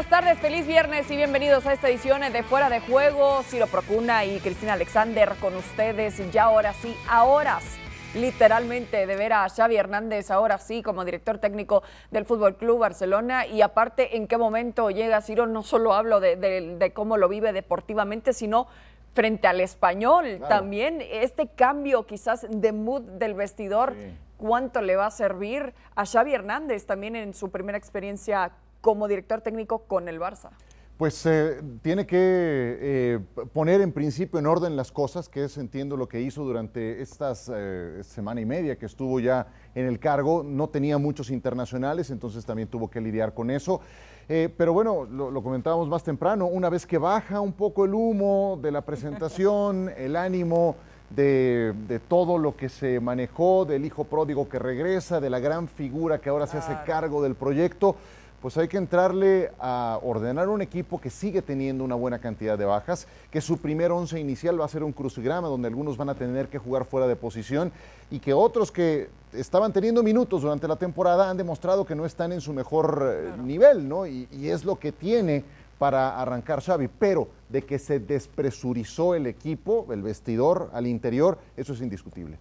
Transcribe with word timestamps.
buenas 0.00 0.24
tardes, 0.24 0.38
feliz 0.38 0.66
viernes 0.66 1.10
y 1.10 1.16
bienvenidos 1.16 1.66
a 1.66 1.74
esta 1.74 1.90
edición 1.90 2.22
de 2.22 2.42
Fuera 2.42 2.70
de 2.70 2.80
Juego. 2.80 3.42
Ciro 3.42 3.66
Procuna 3.66 4.24
y 4.24 4.38
Cristina 4.40 4.72
Alexander 4.72 5.34
con 5.38 5.54
ustedes. 5.54 6.22
Ya 6.32 6.44
ahora 6.44 6.72
sí, 6.72 6.96
a 7.06 7.24
horas 7.24 7.62
literalmente 8.14 9.06
de 9.06 9.16
ver 9.16 9.34
a 9.34 9.46
Xavi 9.46 9.76
Hernández 9.76 10.30
ahora 10.30 10.56
sí 10.56 10.82
como 10.82 11.04
director 11.04 11.36
técnico 11.36 11.82
del 12.10 12.24
Fútbol 12.24 12.56
Club 12.56 12.78
Barcelona 12.78 13.46
y 13.46 13.60
aparte 13.60 14.16
en 14.16 14.26
qué 14.26 14.38
momento 14.38 14.88
llega 14.88 15.20
Ciro, 15.20 15.46
no 15.46 15.62
solo 15.62 15.92
hablo 15.92 16.18
de, 16.18 16.92
cómo 16.94 17.18
lo 17.18 17.28
vive 17.28 17.52
deportivamente, 17.52 18.32
sino 18.32 18.68
frente 19.12 19.48
al 19.48 19.60
español 19.60 20.40
también 20.48 21.02
este 21.02 21.48
cambio 21.48 22.06
quizás 22.06 22.46
de 22.48 22.72
mood 22.72 23.02
del 23.02 23.34
vestidor, 23.34 23.94
cuánto 24.38 24.80
le 24.80 24.96
va 24.96 25.04
a 25.04 25.10
servir 25.10 25.74
a 25.94 26.06
Xavi 26.06 26.32
Hernández 26.32 26.86
también 26.86 27.16
en 27.16 27.34
su 27.34 27.50
primera 27.50 27.76
experiencia 27.76 28.52
como 28.80 29.08
director 29.08 29.40
técnico 29.40 29.80
con 29.80 30.08
el 30.08 30.20
Barça. 30.20 30.50
Pues 31.00 31.24
eh, 31.24 31.62
tiene 31.80 32.06
que 32.06 32.18
eh, 32.18 33.20
poner 33.54 33.80
en 33.80 33.90
principio 33.90 34.38
en 34.38 34.46
orden 34.46 34.76
las 34.76 34.92
cosas, 34.92 35.30
que 35.30 35.44
es, 35.44 35.56
entiendo, 35.56 35.96
lo 35.96 36.06
que 36.06 36.20
hizo 36.20 36.44
durante 36.44 37.00
estas 37.00 37.50
eh, 37.50 38.02
semana 38.02 38.42
y 38.42 38.44
media 38.44 38.76
que 38.76 38.84
estuvo 38.84 39.18
ya 39.18 39.46
en 39.74 39.86
el 39.86 39.98
cargo. 39.98 40.42
No 40.42 40.68
tenía 40.68 40.98
muchos 40.98 41.30
internacionales, 41.30 42.10
entonces 42.10 42.44
también 42.44 42.68
tuvo 42.68 42.90
que 42.90 43.00
lidiar 43.00 43.32
con 43.32 43.50
eso. 43.50 43.80
pero 44.28 44.74
bueno, 44.74 45.06
lo, 45.06 45.42
comentábamos 45.42 45.88
más 45.88 46.04
temprano, 46.04 46.44
una 46.44 46.68
vez 46.68 46.84
que 46.84 46.98
baja 46.98 47.40
un 47.40 47.54
poco 47.54 47.86
el 47.86 47.94
humo 47.94 48.58
de 48.60 48.70
la 48.70 48.82
presentación, 48.82 49.88
el 49.96 50.16
ánimo 50.16 50.76
de, 51.08 51.72
de, 51.88 51.98
todo 51.98 52.36
lo 52.36 52.56
que 52.56 52.68
se 52.68 53.00
manejó, 53.00 53.64
del 53.64 53.86
hijo 53.86 54.04
pródigo 54.04 54.50
que 54.50 54.58
regresa, 54.58 55.18
de 55.18 55.30
la 55.30 55.38
gran 55.38 55.66
figura 55.66 56.20
que 56.20 56.28
ahora 56.28 56.46
se 56.46 56.58
hace 56.58 56.76
cargo 56.84 57.22
del 57.22 57.36
proyecto, 57.36 57.96
pues 58.40 58.56
hay 58.56 58.68
que 58.68 58.78
entrarle 58.78 59.50
a 59.58 59.98
ordenar 60.02 60.48
un 60.48 60.62
equipo 60.62 61.00
que 61.00 61.10
sigue 61.10 61.42
teniendo 61.42 61.84
una 61.84 61.94
buena 61.94 62.18
cantidad 62.18 62.56
de 62.56 62.64
bajas, 62.64 63.06
que 63.30 63.40
su 63.40 63.58
primer 63.58 63.92
once 63.92 64.18
inicial 64.18 64.60
va 64.60 64.64
a 64.64 64.68
ser 64.68 64.82
un 64.82 64.92
crucigrama 64.92 65.48
donde 65.48 65.68
algunos 65.68 65.96
van 65.96 66.08
a 66.08 66.14
tener 66.14 66.48
que 66.48 66.58
jugar 66.58 66.84
fuera 66.84 67.06
de 67.06 67.16
posición 67.16 67.70
y 68.10 68.18
que 68.18 68.32
otros 68.32 68.72
que 68.72 69.08
estaban 69.32 69.72
teniendo 69.72 70.02
minutos 70.02 70.42
durante 70.42 70.66
la 70.66 70.76
temporada 70.76 71.28
han 71.28 71.36
demostrado 71.36 71.84
que 71.84 71.94
no 71.94 72.06
están 72.06 72.32
en 72.32 72.40
su 72.40 72.52
mejor 72.52 73.02
eh, 73.04 73.42
nivel, 73.42 73.88
¿no? 73.88 74.06
Y, 74.06 74.26
y 74.32 74.48
es 74.48 74.64
lo 74.64 74.76
que 74.76 74.92
tiene 74.92 75.44
para 75.78 76.20
arrancar 76.20 76.62
Xavi, 76.62 76.88
pero 76.88 77.28
de 77.48 77.62
que 77.62 77.78
se 77.78 78.00
despresurizó 78.00 79.14
el 79.14 79.26
equipo, 79.26 79.86
el 79.90 80.02
vestidor 80.02 80.70
al 80.72 80.86
interior, 80.86 81.38
eso 81.56 81.72
es 81.72 81.80
indiscutible. 81.80 82.38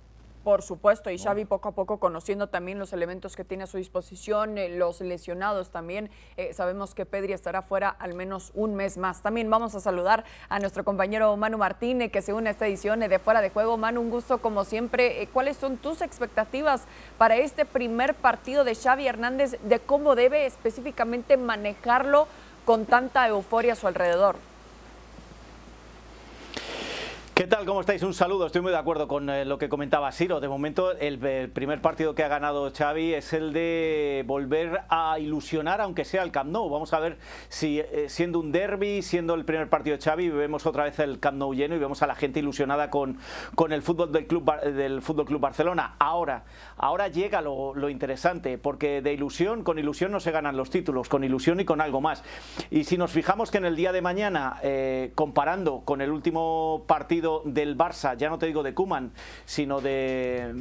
Por 0.49 0.63
supuesto, 0.63 1.11
y 1.11 1.19
Xavi 1.19 1.45
poco 1.45 1.69
a 1.69 1.71
poco 1.73 1.99
conociendo 1.99 2.47
también 2.47 2.79
los 2.79 2.91
elementos 2.91 3.35
que 3.35 3.43
tiene 3.43 3.65
a 3.65 3.67
su 3.67 3.77
disposición, 3.77 4.57
eh, 4.57 4.67
los 4.67 4.99
lesionados 4.99 5.69
también. 5.69 6.09
Eh, 6.37 6.55
sabemos 6.55 6.95
que 6.95 7.05
Pedri 7.05 7.33
estará 7.33 7.61
fuera 7.61 7.89
al 7.89 8.15
menos 8.15 8.51
un 8.55 8.73
mes 8.73 8.97
más. 8.97 9.21
También 9.21 9.47
vamos 9.51 9.75
a 9.75 9.79
saludar 9.79 10.23
a 10.49 10.57
nuestro 10.57 10.83
compañero 10.83 11.37
Manu 11.37 11.59
Martínez, 11.59 12.11
que 12.11 12.23
se 12.23 12.33
une 12.33 12.49
a 12.49 12.53
esta 12.53 12.65
edición 12.65 13.01
de 13.01 13.19
Fuera 13.19 13.41
de 13.41 13.51
Juego. 13.51 13.77
Manu, 13.77 14.01
un 14.01 14.09
gusto 14.09 14.39
como 14.39 14.65
siempre. 14.65 15.21
Eh, 15.21 15.27
¿Cuáles 15.31 15.55
son 15.55 15.77
tus 15.77 16.01
expectativas 16.01 16.85
para 17.19 17.35
este 17.35 17.65
primer 17.65 18.15
partido 18.15 18.63
de 18.63 18.73
Xavi 18.73 19.05
Hernández, 19.05 19.59
de 19.61 19.77
cómo 19.77 20.15
debe 20.15 20.47
específicamente 20.47 21.37
manejarlo 21.37 22.27
con 22.65 22.87
tanta 22.87 23.27
euforia 23.27 23.73
a 23.73 23.75
su 23.75 23.85
alrededor? 23.85 24.37
¿Qué 27.39 27.47
tal? 27.47 27.65
¿Cómo 27.65 27.79
estáis? 27.79 28.03
Un 28.03 28.13
saludo. 28.13 28.47
Estoy 28.47 28.59
muy 28.59 28.73
de 28.73 28.77
acuerdo 28.77 29.07
con 29.07 29.29
eh, 29.29 29.45
lo 29.45 29.57
que 29.57 29.69
comentaba 29.69 30.11
Siro. 30.11 30.41
De 30.41 30.49
momento, 30.49 30.91
el, 30.91 31.17
primer 31.49 31.81
partido 31.81 32.13
que 32.13 32.25
ha 32.25 32.27
ganado 32.27 32.69
Xavi 32.69 33.13
es 33.13 33.31
el 33.31 33.53
de 33.53 34.25
volver 34.27 34.81
a 34.89 35.17
ilusionar, 35.19 35.79
aunque 35.79 36.03
sea 36.03 36.23
el 36.23 36.31
Camp 36.31 36.51
Nou. 36.51 36.69
Vamos 36.69 36.91
a 36.91 36.99
ver 36.99 37.17
si 37.47 37.79
eh, 37.79 38.07
siendo 38.09 38.41
un 38.41 38.51
derby, 38.51 39.01
siendo 39.01 39.35
el 39.35 39.45
primer 39.45 39.69
partido 39.69 39.95
de 39.95 40.03
Xavi, 40.03 40.27
vemos 40.27 40.65
otra 40.65 40.83
vez 40.83 40.99
el 40.99 41.21
Camp 41.21 41.37
Nou 41.37 41.53
lleno 41.53 41.75
y 41.75 41.79
vemos 41.79 42.01
a 42.01 42.07
la 42.07 42.15
gente 42.15 42.39
ilusionada 42.41 42.89
con, 42.89 43.17
con 43.55 43.71
el 43.71 43.83
fútbol 43.83 44.11
del 44.11 44.27
club 44.27 44.59
del 44.59 45.01
Fútbol 45.01 45.25
Club 45.25 45.39
Barcelona. 45.39 45.95
Ahora, 45.97 46.43
ahora 46.75 47.07
llega 47.07 47.39
lo, 47.39 47.87
interesante, 47.87 48.57
porque 48.57 49.01
de 49.01 49.13
ilusión, 49.13 49.63
con 49.63 49.79
ilusión 49.79 50.11
no 50.11 50.19
se 50.19 50.31
ganan 50.31 50.57
los 50.57 50.71
títulos, 50.71 51.07
con 51.07 51.23
ilusión 51.23 51.61
y 51.61 51.63
con 51.63 51.79
algo 51.79 52.01
más. 52.01 52.21
Y 52.69 52.83
si 52.83 52.97
nos 52.97 53.11
fijamos 53.11 53.49
que 53.49 53.59
en 53.59 53.65
el 53.65 53.77
día 53.77 53.93
de 53.93 54.01
mañana, 54.01 54.59
eh, 54.61 55.13
comparando 55.15 55.83
con 55.85 56.01
el 56.01 56.11
último 56.11 56.83
partido 56.85 57.28
del 57.45 57.77
Barça, 57.77 58.15
ya 58.17 58.29
no 58.29 58.37
te 58.37 58.45
digo 58.45 58.63
de 58.63 58.73
Kuman, 58.73 59.11
sino 59.45 59.81
de, 59.81 60.53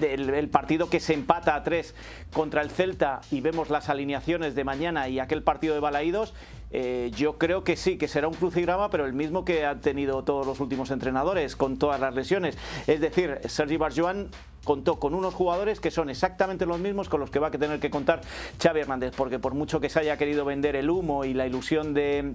del 0.00 0.48
partido 0.48 0.88
que 0.88 1.00
se 1.00 1.14
empata 1.14 1.54
a 1.54 1.62
tres 1.62 1.94
contra 2.32 2.62
el 2.62 2.70
Celta 2.70 3.20
y 3.30 3.40
vemos 3.40 3.70
las 3.70 3.88
alineaciones 3.88 4.54
de 4.54 4.64
mañana 4.64 5.08
y 5.08 5.18
aquel 5.18 5.42
partido 5.42 5.74
de 5.74 5.80
Balaídos, 5.80 6.34
eh, 6.76 7.12
yo 7.14 7.38
creo 7.38 7.62
que 7.62 7.76
sí, 7.76 7.98
que 7.98 8.08
será 8.08 8.26
un 8.26 8.34
crucigrama, 8.34 8.90
pero 8.90 9.06
el 9.06 9.12
mismo 9.12 9.44
que 9.44 9.64
han 9.64 9.80
tenido 9.80 10.24
todos 10.24 10.44
los 10.44 10.58
últimos 10.58 10.90
entrenadores, 10.90 11.54
con 11.54 11.78
todas 11.78 12.00
las 12.00 12.16
lesiones. 12.16 12.58
Es 12.88 13.00
decir, 13.00 13.38
Sergi 13.44 13.76
Barjuan 13.76 14.28
contó 14.64 14.98
con 14.98 15.14
unos 15.14 15.34
jugadores 15.34 15.78
que 15.78 15.92
son 15.92 16.10
exactamente 16.10 16.66
los 16.66 16.80
mismos 16.80 17.08
con 17.08 17.20
los 17.20 17.30
que 17.30 17.38
va 17.38 17.46
a 17.46 17.50
tener 17.52 17.78
que 17.78 17.90
contar 17.90 18.22
Xavi 18.60 18.80
Hernández, 18.80 19.14
porque 19.16 19.38
por 19.38 19.54
mucho 19.54 19.78
que 19.78 19.88
se 19.88 20.00
haya 20.00 20.16
querido 20.16 20.44
vender 20.44 20.74
el 20.74 20.90
humo 20.90 21.24
y 21.24 21.32
la 21.32 21.46
ilusión 21.46 21.94
de, 21.94 22.34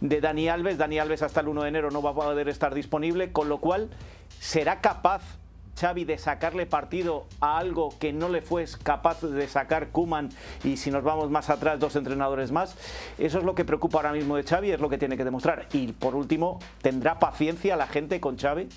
de 0.00 0.20
Dani 0.20 0.48
Alves, 0.48 0.78
Dani 0.78 1.00
Alves 1.00 1.22
hasta 1.22 1.40
el 1.40 1.48
1 1.48 1.62
de 1.64 1.68
enero 1.68 1.90
no 1.90 2.02
va 2.02 2.10
a 2.10 2.14
poder 2.14 2.48
estar 2.48 2.76
disponible, 2.76 3.32
con 3.32 3.48
lo 3.48 3.58
cual 3.58 3.90
será 4.38 4.80
capaz 4.80 5.41
Xavi 5.78 6.04
de 6.04 6.18
sacarle 6.18 6.66
partido 6.66 7.26
a 7.40 7.58
algo 7.58 7.94
que 7.98 8.12
no 8.12 8.28
le 8.28 8.42
fue 8.42 8.64
capaz 8.82 9.22
de 9.22 9.48
sacar 9.48 9.88
Kuman 9.88 10.30
y 10.64 10.76
si 10.76 10.90
nos 10.90 11.02
vamos 11.02 11.30
más 11.30 11.50
atrás 11.50 11.80
dos 11.80 11.96
entrenadores 11.96 12.52
más. 12.52 12.76
Eso 13.18 13.38
es 13.38 13.44
lo 13.44 13.54
que 13.54 13.64
preocupa 13.64 13.98
ahora 13.98 14.12
mismo 14.12 14.36
de 14.36 14.44
Xavi, 14.44 14.72
es 14.72 14.80
lo 14.80 14.88
que 14.88 14.98
tiene 14.98 15.16
que 15.16 15.24
demostrar. 15.24 15.66
Y 15.72 15.92
por 15.92 16.14
último, 16.14 16.58
¿tendrá 16.82 17.18
paciencia 17.18 17.76
la 17.76 17.86
gente 17.86 18.20
con 18.20 18.38
Xavi? 18.38 18.68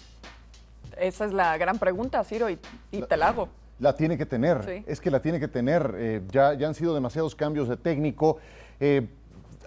Esa 0.98 1.26
es 1.26 1.34
la 1.34 1.58
gran 1.58 1.78
pregunta, 1.78 2.24
Ciro, 2.24 2.50
y, 2.50 2.58
te 2.58 3.18
la 3.18 3.30
hago. 3.30 3.50
La 3.80 3.96
tiene 3.96 4.18
que 4.18 4.26
tener, 4.26 4.84
es 4.88 5.02
que 5.02 5.12
la 5.12 5.22
tiene 5.22 5.40
que 5.40 5.50
tener. 5.50 5.96
Eh, 5.98 6.22
ya, 6.32 6.54
ya 6.54 6.68
han 6.68 6.76
sido 6.76 6.94
demasiados 6.94 7.36
cambios 7.36 7.68
de 7.68 7.76
técnico. 7.76 8.38
Eh, 8.80 9.08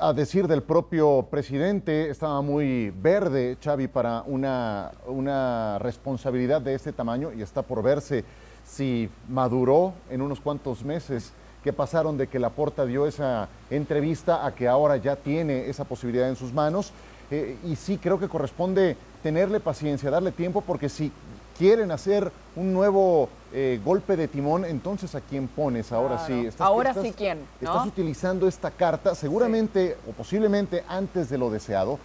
a 0.01 0.13
decir 0.13 0.47
del 0.47 0.63
propio 0.63 1.27
presidente, 1.31 2.11
estaba 2.11 2.41
muy 2.43 2.91
verde 2.91 3.57
Xavi 3.63 3.89
para 3.89 4.23
una, 4.27 4.93
una 5.07 5.79
responsabilidad 5.79 6.61
de 6.61 6.75
este 6.75 6.93
tamaño 6.93 7.33
y 7.33 7.43
está 7.43 7.63
por 7.63 7.83
verse 7.83 8.25
si 8.65 9.09
maduró 9.29 9.95
en 10.11 10.23
unos 10.23 10.41
cuantos 10.41 10.85
meses 10.85 11.33
que 11.65 11.73
pasaron 11.73 12.17
de 12.17 12.29
que 12.29 12.39
Laporta 12.39 12.87
dio 12.87 13.07
esa 13.07 13.49
entrevista 13.71 14.47
a 14.47 14.55
que 14.55 14.69
ahora 14.69 14.97
ya 14.97 15.17
tiene 15.17 15.69
esa 15.69 15.85
posibilidad 15.85 16.29
en 16.29 16.37
sus 16.37 16.53
manos. 16.53 16.93
Eh, 17.31 17.57
y 17.65 17.77
sí 17.77 17.99
creo 17.99 18.19
que 18.19 18.29
corresponde 18.29 18.97
tenerle 19.23 19.61
paciencia, 19.61 20.11
darle 20.11 20.33
tiempo, 20.33 20.63
porque 20.63 20.89
si 20.89 21.13
quieren 21.59 21.91
hacer 21.91 22.31
un 22.57 22.73
nuevo 22.73 23.29
eh, 23.53 23.81
golpe 23.85 24.17
de 24.17 24.29
timón, 24.29 24.65
entonces 24.65 25.15
¿a 25.15 25.21
quién 25.21 25.49
pones? 25.49 25.91
Ahora 25.93 26.25
sí. 26.25 26.49
Ahora 26.59 26.95
sí, 26.95 27.13
¿quién? 27.17 27.41
Estás 27.61 27.87
utilizando 27.87 28.47
esta 28.47 28.71
carta, 28.71 29.15
seguramente 29.15 29.97
o 30.09 30.13
posiblemente 30.13 30.85
antes 30.89 31.29
de 31.29 31.37
lo 31.37 31.51
deseado, 31.51 31.99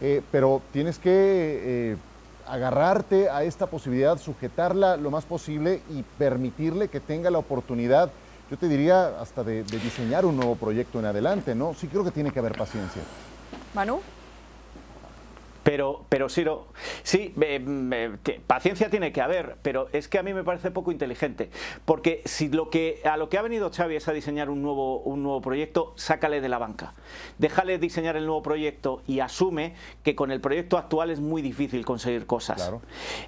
eh, 0.00 0.22
pero 0.32 0.60
tienes 0.72 0.98
que 0.98 1.10
eh, 1.12 1.96
agarrarte 2.48 3.30
a 3.30 3.44
esta 3.44 3.66
posibilidad, 3.66 4.18
sujetarla 4.18 4.96
lo 4.96 5.10
más 5.10 5.24
posible 5.24 5.80
y 5.90 6.02
permitirle 6.18 6.88
que 6.88 7.00
tenga 7.00 7.30
la 7.30 7.38
oportunidad, 7.38 8.10
yo 8.50 8.56
te 8.56 8.66
diría, 8.66 9.20
hasta 9.20 9.44
de, 9.44 9.62
de 9.62 9.78
diseñar 9.78 10.24
un 10.24 10.36
nuevo 10.36 10.56
proyecto 10.56 10.98
en 10.98 11.04
adelante, 11.04 11.54
¿no? 11.54 11.74
Sí 11.74 11.86
creo 11.86 12.02
que 12.02 12.10
tiene 12.10 12.32
que 12.32 12.38
haber 12.38 12.56
paciencia. 12.56 13.02
Manu. 13.74 14.00
Pero, 15.62 16.04
pero 16.08 16.28
Siro, 16.28 16.68
sí, 17.02 17.34
paciencia 18.46 18.90
tiene 18.90 19.12
que 19.12 19.20
haber, 19.20 19.56
pero 19.62 19.88
es 19.92 20.08
que 20.08 20.18
a 20.18 20.22
mí 20.22 20.32
me 20.32 20.44
parece 20.44 20.70
poco 20.70 20.92
inteligente. 20.92 21.50
Porque 21.84 22.22
si 22.24 22.48
lo 22.48 22.70
que, 22.70 23.00
a 23.04 23.16
lo 23.16 23.28
que 23.28 23.38
ha 23.38 23.42
venido 23.42 23.70
Xavi 23.70 23.96
es 23.96 24.08
a 24.08 24.12
diseñar 24.12 24.50
un 24.50 24.62
nuevo, 24.62 25.00
un 25.00 25.22
nuevo 25.22 25.40
proyecto, 25.40 25.92
sácale 25.96 26.40
de 26.40 26.48
la 26.48 26.58
banca. 26.58 26.94
Déjale 27.38 27.78
diseñar 27.78 28.16
el 28.16 28.26
nuevo 28.26 28.42
proyecto 28.42 29.02
y 29.06 29.20
asume 29.20 29.74
que 30.02 30.14
con 30.14 30.30
el 30.30 30.40
proyecto 30.40 30.78
actual 30.78 31.10
es 31.10 31.20
muy 31.20 31.42
difícil 31.42 31.84
conseguir 31.84 32.26
cosas. 32.26 32.72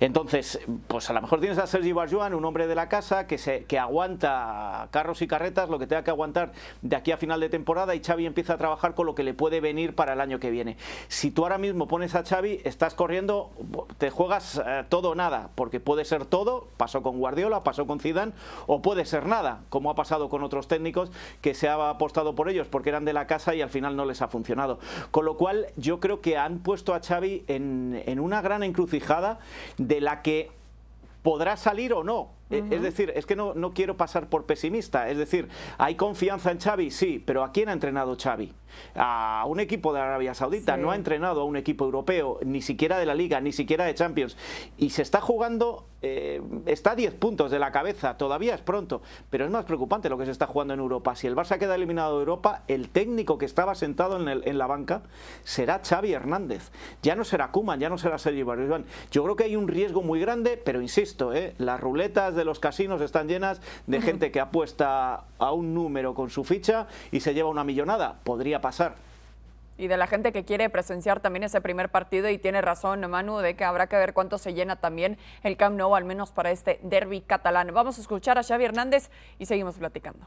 Entonces, 0.00 0.60
pues 0.86 1.10
a 1.10 1.12
lo 1.12 1.22
mejor 1.22 1.40
tienes 1.40 1.58
a 1.58 1.66
Sergi 1.66 1.92
Barjuan, 1.92 2.34
un 2.34 2.44
hombre 2.44 2.66
de 2.66 2.74
la 2.74 2.88
casa 2.88 3.26
que, 3.26 3.38
se, 3.38 3.64
que 3.64 3.78
aguanta 3.78 4.88
carros 4.90 5.22
y 5.22 5.26
carretas, 5.26 5.68
lo 5.68 5.78
que 5.78 5.86
tenga 5.86 6.04
que 6.04 6.10
aguantar 6.10 6.52
de 6.82 6.96
aquí 6.96 7.12
a 7.12 7.16
final 7.16 7.40
de 7.40 7.48
temporada 7.48 7.94
y 7.94 8.02
Xavi 8.02 8.26
empieza 8.26 8.54
a 8.54 8.58
trabajar 8.58 8.94
con 8.94 9.06
lo 9.06 9.14
que 9.14 9.22
le 9.22 9.34
puede 9.34 9.60
venir 9.60 9.94
para 9.94 10.14
el 10.14 10.20
año 10.20 10.40
que 10.40 10.50
viene. 10.50 10.76
Si 11.08 11.30
tú 11.30 11.42
ahora 11.42 11.58
mismo 11.58 11.88
pones 11.88 12.14
a 12.14 12.22
Xavi, 12.30 12.60
estás 12.62 12.94
corriendo, 12.94 13.50
te 13.98 14.10
juegas 14.10 14.62
eh, 14.64 14.84
todo 14.88 15.10
o 15.10 15.14
nada, 15.16 15.50
porque 15.56 15.80
puede 15.80 16.04
ser 16.04 16.26
todo, 16.26 16.68
pasó 16.76 17.02
con 17.02 17.18
Guardiola, 17.18 17.64
pasó 17.64 17.88
con 17.88 17.98
Zidane, 17.98 18.32
o 18.68 18.82
puede 18.82 19.04
ser 19.04 19.26
nada, 19.26 19.62
como 19.68 19.90
ha 19.90 19.96
pasado 19.96 20.28
con 20.28 20.44
otros 20.44 20.68
técnicos 20.68 21.10
que 21.40 21.54
se 21.54 21.68
ha 21.68 21.90
apostado 21.90 22.36
por 22.36 22.48
ellos 22.48 22.68
porque 22.68 22.90
eran 22.90 23.04
de 23.04 23.14
la 23.14 23.26
casa 23.26 23.56
y 23.56 23.62
al 23.62 23.68
final 23.68 23.96
no 23.96 24.04
les 24.04 24.22
ha 24.22 24.28
funcionado. 24.28 24.78
Con 25.10 25.24
lo 25.24 25.36
cual, 25.36 25.66
yo 25.76 25.98
creo 25.98 26.20
que 26.20 26.38
han 26.38 26.60
puesto 26.60 26.94
a 26.94 27.00
Xavi 27.00 27.42
en, 27.48 28.00
en 28.06 28.20
una 28.20 28.40
gran 28.42 28.62
encrucijada 28.62 29.40
de 29.76 30.00
la 30.00 30.22
que 30.22 30.52
podrá 31.24 31.56
salir 31.56 31.92
o 31.92 32.04
no. 32.04 32.39
E, 32.50 32.64
es 32.70 32.82
decir, 32.82 33.12
es 33.14 33.26
que 33.26 33.36
no, 33.36 33.54
no, 33.54 33.72
quiero 33.72 33.96
pasar 33.96 34.28
por 34.28 34.44
pesimista. 34.46 35.08
Es 35.08 35.18
decir, 35.18 35.48
¿hay 35.78 35.94
confianza 35.94 36.50
en 36.50 36.60
Xavi? 36.60 36.90
Sí, 36.90 37.22
pero 37.24 37.44
¿a 37.44 37.52
quién 37.52 37.68
ha 37.68 37.72
entrenado 37.72 38.16
Xavi? 38.20 38.52
a 38.94 39.44
un 39.46 39.60
equipo 39.60 39.92
de 39.92 40.00
Arabia 40.00 40.34
Saudita, 40.34 40.76
no 40.76 40.90
ha 40.90 40.96
entrenado 40.96 41.40
a 41.40 41.44
un 41.44 41.56
equipo 41.56 41.84
europeo, 41.84 42.38
ni 42.44 42.62
siquiera 42.62 42.98
de 42.98 43.06
la 43.06 43.14
Liga, 43.14 43.40
ni 43.40 43.52
siquiera 43.52 43.84
de 43.84 43.94
Champions, 43.94 44.36
y 44.78 44.90
se 44.90 45.02
está 45.02 45.20
jugando, 45.20 45.86
eh, 46.02 46.40
está 46.66 46.92
a 46.92 46.94
10 46.96 47.14
puntos 47.14 47.50
de 47.50 47.58
la 47.58 47.72
cabeza, 47.72 48.16
todavía 48.16 48.54
es 48.54 48.60
pronto, 48.60 49.02
pero 49.28 49.44
es 49.44 49.50
más 49.50 49.64
preocupante 49.64 50.08
lo 50.08 50.16
que 50.16 50.24
se 50.24 50.30
está 50.30 50.46
jugando 50.46 50.74
en 50.74 50.80
Europa. 50.80 51.14
Si 51.14 51.26
el 51.26 51.36
Barça 51.36 51.58
queda 51.58 51.74
eliminado 51.74 52.14
de 52.14 52.20
Europa, 52.20 52.62
el 52.68 52.88
técnico 52.88 53.38
que 53.38 53.44
estaba 53.46 53.74
sentado 53.74 54.16
en, 54.16 54.58
la 54.58 54.66
banca 54.66 55.02
será 55.44 55.80
Xavi 55.84 56.12
Hernández, 56.12 56.70
ya 57.02 57.14
no 57.14 57.24
será 57.24 57.50
Kuman, 57.50 57.80
ya 57.80 57.88
no 57.88 57.98
será 57.98 58.18
Sergio 58.18 58.46
Barjuan. 58.46 58.84
Yo 59.10 59.22
creo 59.24 59.36
que 59.36 59.44
hay 59.44 59.56
un 59.56 59.68
riesgo 59.68 60.02
muy 60.02 60.20
grande, 60.20 60.56
pero 60.56 60.80
insisto, 60.80 61.34
eh, 61.34 61.54
las 61.58 61.80
ruletas 61.80 62.34
de 62.34 62.44
los 62.44 62.60
casinos 62.60 63.00
están 63.00 63.28
llenas 63.28 63.60
de 63.86 64.00
gente 64.00 64.30
que 64.30 64.40
apuesta 64.40 65.24
a 65.38 65.52
un 65.52 65.74
número 65.74 66.14
con 66.14 66.30
su 66.30 66.44
ficha 66.44 66.86
y 67.10 67.20
se 67.20 67.34
lleva 67.34 67.48
una 67.48 67.64
millonada. 67.64 68.20
Podría 68.24 68.60
pasar. 68.60 69.09
Y 69.80 69.88
de 69.88 69.96
la 69.96 70.06
gente 70.06 70.30
que 70.30 70.44
quiere 70.44 70.68
presenciar 70.68 71.20
también 71.20 71.42
ese 71.42 71.62
primer 71.62 71.88
partido 71.88 72.28
y 72.28 72.36
tiene 72.36 72.60
razón 72.60 73.00
Manu 73.08 73.38
de 73.38 73.56
que 73.56 73.64
habrá 73.64 73.86
que 73.86 73.96
ver 73.96 74.12
cuánto 74.12 74.36
se 74.36 74.52
llena 74.52 74.76
también 74.76 75.16
el 75.42 75.56
Camp 75.56 75.78
Nou, 75.78 75.94
al 75.94 76.04
menos 76.04 76.32
para 76.32 76.50
este 76.50 76.78
derby 76.82 77.22
catalán. 77.22 77.72
Vamos 77.72 77.96
a 77.96 78.02
escuchar 78.02 78.36
a 78.36 78.42
Xavi 78.42 78.66
Hernández 78.66 79.08
y 79.38 79.46
seguimos 79.46 79.76
platicando. 79.76 80.26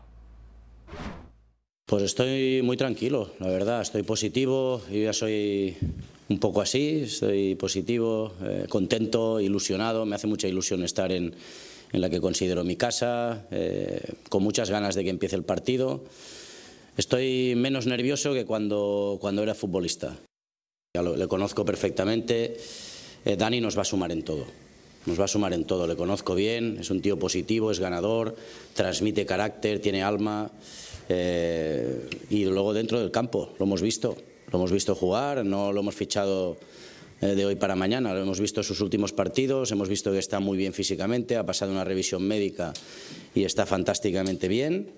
Pues 1.86 2.02
estoy 2.02 2.64
muy 2.64 2.78
tranquilo, 2.78 3.30
la 3.38 3.46
verdad, 3.46 3.82
estoy 3.82 4.02
positivo, 4.02 4.82
yo 4.90 4.98
ya 4.98 5.14
soy 5.14 5.78
un 6.30 6.40
poco 6.40 6.60
así, 6.62 7.04
estoy 7.04 7.54
positivo, 7.54 8.32
eh, 8.42 8.66
contento, 8.68 9.40
ilusionado, 9.40 10.04
me 10.08 10.16
hace 10.16 10.26
mucha 10.26 10.48
ilusión 10.48 10.82
estar 10.82 11.12
en, 11.12 11.36
en 11.92 12.02
la 12.02 12.10
que 12.10 12.20
considero 12.20 12.64
mi 12.64 12.76
casa, 12.76 13.46
eh, 13.52 14.02
con 14.30 14.42
muchas 14.42 14.72
ganas 14.72 14.96
de 14.96 15.04
que 15.04 15.12
empiece 15.12 15.36
el 15.36 15.44
partido. 15.44 16.02
Estoy 16.96 17.56
menos 17.56 17.88
nervioso 17.88 18.34
que 18.34 18.46
cuando, 18.46 19.18
cuando 19.20 19.42
era 19.42 19.56
futbolista. 19.56 20.16
Lo, 20.94 21.18
le 21.18 21.28
conozco 21.28 21.66
perfectamente. 21.66 22.56
Eh, 23.26 23.36
Dani 23.36 23.60
nos 23.62 23.76
va 23.76 23.82
a 23.82 23.86
sumar 23.86 24.12
en 24.12 24.22
todo. 24.22 24.46
Nos 25.08 25.20
va 25.20 25.26
a 25.26 25.28
sumar 25.28 25.54
en 25.54 25.66
todo. 25.66 25.88
Le 25.88 25.96
conozco 25.96 26.36
bien, 26.36 26.78
es 26.80 26.92
un 26.92 27.02
tío 27.02 27.18
positivo, 27.18 27.72
es 27.72 27.80
ganador, 27.80 28.36
transmite 28.76 29.26
carácter, 29.26 29.80
tiene 29.80 30.04
alma. 30.04 30.52
Eh, 31.10 32.10
y 32.30 32.46
luego 32.46 32.74
dentro 32.74 33.00
del 33.00 33.10
campo, 33.10 33.54
lo 33.58 33.66
hemos 33.66 33.82
visto. 33.82 34.16
Lo 34.52 34.60
hemos 34.60 34.72
visto 34.72 34.94
jugar, 34.94 35.44
no 35.44 35.74
lo 35.74 35.80
hemos 35.80 35.96
fichado 35.96 36.58
eh, 37.22 37.34
de 37.34 37.44
hoy 37.44 37.56
para 37.56 37.76
mañana. 37.76 38.14
Lo 38.14 38.22
hemos 38.22 38.40
visto 38.40 38.62
sus 38.62 38.82
últimos 38.82 39.14
partidos, 39.14 39.72
hemos 39.72 39.90
visto 39.90 40.12
que 40.12 40.20
está 40.20 40.40
muy 40.40 40.60
bien 40.60 40.74
físicamente, 40.74 41.38
ha 41.38 41.46
pasado 41.46 41.72
una 41.72 41.84
revisión 41.84 42.22
médica 42.22 42.72
y 43.34 43.46
está 43.46 43.66
fantásticamente 43.66 44.48
bien 44.48 44.92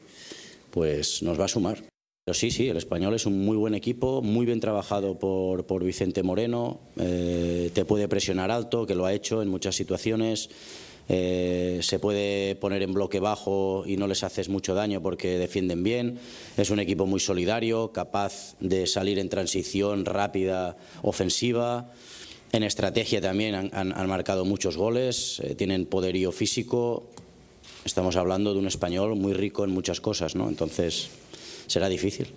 pues 0.76 1.24
nos 1.24 1.40
va 1.40 1.46
a 1.46 1.48
sumar. 1.48 1.82
Pero 2.26 2.34
sí, 2.34 2.52
sí, 2.52 2.68
el 2.68 2.76
español 2.76 3.14
es 3.14 3.26
un 3.26 3.46
muy 3.46 3.56
buen 3.56 3.76
equipo, 3.76 4.22
muy 4.22 4.46
bien 4.46 4.60
trabajado 4.60 5.18
por, 5.18 5.66
por 5.66 5.86
Vicente 5.86 6.22
Moreno, 6.22 6.82
eh, 7.00 7.72
te 7.74 7.86
puede 7.86 8.10
presionar 8.10 8.52
alto, 8.52 8.86
que 8.86 8.94
lo 8.94 9.06
ha 9.06 9.14
hecho 9.14 9.42
en 9.42 9.48
muchas 9.48 9.76
situaciones, 9.76 10.50
eh, 11.08 11.80
se 11.82 12.00
puede 12.00 12.58
poner 12.58 12.82
en 12.82 12.94
bloque 12.94 13.22
bajo 13.22 13.84
y 13.86 13.96
no 13.96 14.08
les 14.08 14.24
haces 14.26 14.50
mucho 14.50 14.74
daño 14.74 15.02
porque 15.02 15.38
defienden 15.38 15.82
bien, 15.82 16.20
es 16.58 16.70
un 16.72 16.82
equipo 16.82 17.06
muy 17.06 17.22
solidario, 17.22 17.94
capaz 17.94 18.58
de 18.60 18.86
salir 18.86 19.18
en 19.18 19.30
transición 19.30 20.04
rápida, 20.04 20.76
ofensiva. 21.04 21.94
En 22.52 22.64
estrategia 22.64 23.22
también 23.22 23.72
han, 23.72 24.10
marcado 24.10 24.44
muchos 24.44 24.76
goles, 24.76 25.40
eh, 25.42 25.56
tienen 25.56 25.86
poderío 25.86 26.34
físico, 26.34 27.12
estamos 27.86 28.16
hablando 28.16 28.54
de 28.54 28.60
un 28.60 28.68
español 28.68 29.16
muy 29.16 29.34
rico 29.34 29.64
en 29.64 29.72
muchas 29.72 30.02
cosas, 30.02 30.36
¿no? 30.36 30.50
Entonces 30.50 31.12
será 31.68 31.88
difícil. 31.88 32.34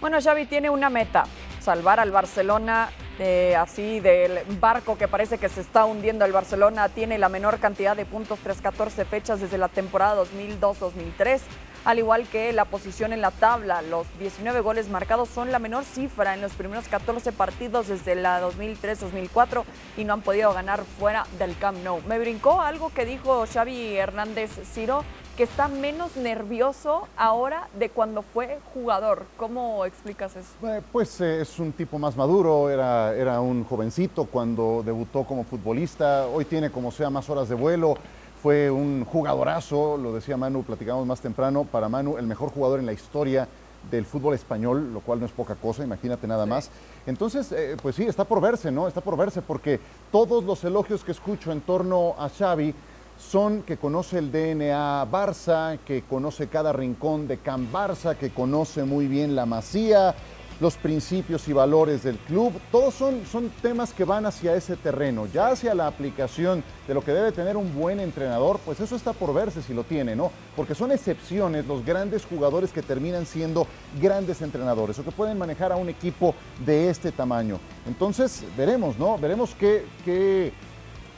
Bueno, 0.00 0.18
Xavi 0.20 0.46
tiene 0.46 0.70
una 0.70 0.90
meta, 0.90 1.24
salvar 1.60 2.00
al 2.00 2.10
Barcelona 2.10 2.90
eh, 3.18 3.54
así 3.56 4.00
del 4.00 4.40
barco 4.60 4.98
que 4.98 5.08
parece 5.08 5.38
que 5.38 5.48
se 5.48 5.60
está 5.60 5.84
hundiendo 5.84 6.24
el 6.24 6.32
Barcelona. 6.32 6.88
Tiene 6.88 7.18
la 7.18 7.28
menor 7.28 7.58
cantidad 7.58 7.96
de 7.96 8.04
puntos 8.06 8.38
tras 8.40 8.60
14 8.60 9.04
fechas 9.04 9.40
desde 9.40 9.58
la 9.58 9.68
temporada 9.68 10.22
2002-2003 10.24 11.40
al 11.86 12.00
igual 12.00 12.26
que 12.26 12.52
la 12.52 12.64
posición 12.64 13.12
en 13.12 13.20
la 13.20 13.30
tabla. 13.30 13.80
Los 13.80 14.06
19 14.18 14.60
goles 14.60 14.88
marcados 14.88 15.28
son 15.28 15.52
la 15.52 15.60
menor 15.60 15.84
cifra 15.84 16.34
en 16.34 16.40
los 16.40 16.52
primeros 16.52 16.88
14 16.88 17.30
partidos 17.30 17.86
desde 17.86 18.16
la 18.16 18.42
2003-2004 18.42 19.62
y 19.96 20.02
no 20.02 20.14
han 20.14 20.20
podido 20.20 20.52
ganar 20.52 20.82
fuera 20.98 21.26
del 21.38 21.56
Camp 21.56 21.78
Nou. 21.84 22.00
Me 22.08 22.18
brincó 22.18 22.60
algo 22.60 22.90
que 22.90 23.04
dijo 23.04 23.46
Xavi 23.46 23.96
Hernández 23.96 24.50
Ciro, 24.64 25.04
que 25.36 25.44
está 25.44 25.68
menos 25.68 26.16
nervioso 26.16 27.06
ahora 27.16 27.68
de 27.78 27.88
cuando 27.88 28.22
fue 28.22 28.58
jugador. 28.74 29.26
¿Cómo 29.36 29.84
explicas 29.84 30.34
eso? 30.34 30.48
Pues 30.90 31.20
eh, 31.20 31.42
es 31.42 31.56
un 31.60 31.70
tipo 31.70 32.00
más 32.00 32.16
maduro, 32.16 32.68
era, 32.68 33.14
era 33.14 33.40
un 33.40 33.62
jovencito 33.64 34.24
cuando 34.24 34.82
debutó 34.84 35.22
como 35.22 35.44
futbolista, 35.44 36.26
hoy 36.26 36.46
tiene 36.46 36.70
como 36.70 36.90
sea 36.90 37.10
más 37.10 37.30
horas 37.30 37.48
de 37.48 37.54
vuelo, 37.54 37.96
fue 38.42 38.70
un 38.70 39.04
jugadorazo, 39.04 39.96
lo 39.96 40.12
decía 40.12 40.36
Manu, 40.36 40.62
platicamos 40.62 41.06
más 41.06 41.20
temprano, 41.20 41.64
para 41.64 41.88
Manu 41.88 42.18
el 42.18 42.26
mejor 42.26 42.50
jugador 42.50 42.78
en 42.78 42.86
la 42.86 42.92
historia 42.92 43.48
del 43.90 44.04
fútbol 44.04 44.34
español, 44.34 44.92
lo 44.92 45.00
cual 45.00 45.20
no 45.20 45.26
es 45.26 45.32
poca 45.32 45.54
cosa, 45.54 45.84
imagínate 45.84 46.26
nada 46.26 46.46
más. 46.46 46.70
Entonces, 47.06 47.52
eh, 47.52 47.76
pues 47.80 47.94
sí, 47.96 48.04
está 48.04 48.24
por 48.24 48.40
verse, 48.40 48.70
¿no? 48.70 48.88
Está 48.88 49.00
por 49.00 49.16
verse 49.16 49.42
porque 49.42 49.80
todos 50.10 50.44
los 50.44 50.64
elogios 50.64 51.04
que 51.04 51.12
escucho 51.12 51.52
en 51.52 51.60
torno 51.60 52.14
a 52.18 52.28
Xavi 52.28 52.74
son 53.18 53.62
que 53.62 53.76
conoce 53.76 54.18
el 54.18 54.30
DNA 54.30 55.06
Barça, 55.10 55.78
que 55.86 56.02
conoce 56.02 56.48
cada 56.48 56.72
rincón 56.72 57.26
de 57.26 57.38
Can 57.38 57.72
Barça, 57.72 58.16
que 58.16 58.30
conoce 58.30 58.84
muy 58.84 59.06
bien 59.06 59.34
la 59.34 59.46
Masía, 59.46 60.14
los 60.60 60.76
principios 60.76 61.46
y 61.48 61.52
valores 61.52 62.02
del 62.02 62.16
club, 62.16 62.52
todos 62.70 62.94
son, 62.94 63.24
son 63.30 63.50
temas 63.62 63.92
que 63.92 64.04
van 64.04 64.26
hacia 64.26 64.54
ese 64.54 64.76
terreno, 64.76 65.26
ya 65.26 65.48
hacia 65.48 65.74
la 65.74 65.86
aplicación 65.86 66.62
de 66.86 66.94
lo 66.94 67.02
que 67.02 67.12
debe 67.12 67.32
tener 67.32 67.56
un 67.56 67.74
buen 67.74 68.00
entrenador, 68.00 68.58
pues 68.64 68.80
eso 68.80 68.96
está 68.96 69.12
por 69.12 69.34
verse 69.34 69.62
si 69.62 69.74
lo 69.74 69.84
tiene, 69.84 70.16
¿no? 70.16 70.30
Porque 70.54 70.74
son 70.74 70.92
excepciones 70.92 71.66
los 71.66 71.84
grandes 71.84 72.24
jugadores 72.24 72.72
que 72.72 72.82
terminan 72.82 73.26
siendo 73.26 73.66
grandes 74.00 74.40
entrenadores 74.42 74.98
o 74.98 75.04
que 75.04 75.10
pueden 75.10 75.38
manejar 75.38 75.72
a 75.72 75.76
un 75.76 75.88
equipo 75.88 76.34
de 76.64 76.88
este 76.88 77.12
tamaño. 77.12 77.58
Entonces, 77.86 78.44
veremos, 78.56 78.98
¿no? 78.98 79.18
Veremos 79.18 79.54
qué, 79.58 79.84
qué 80.04 80.52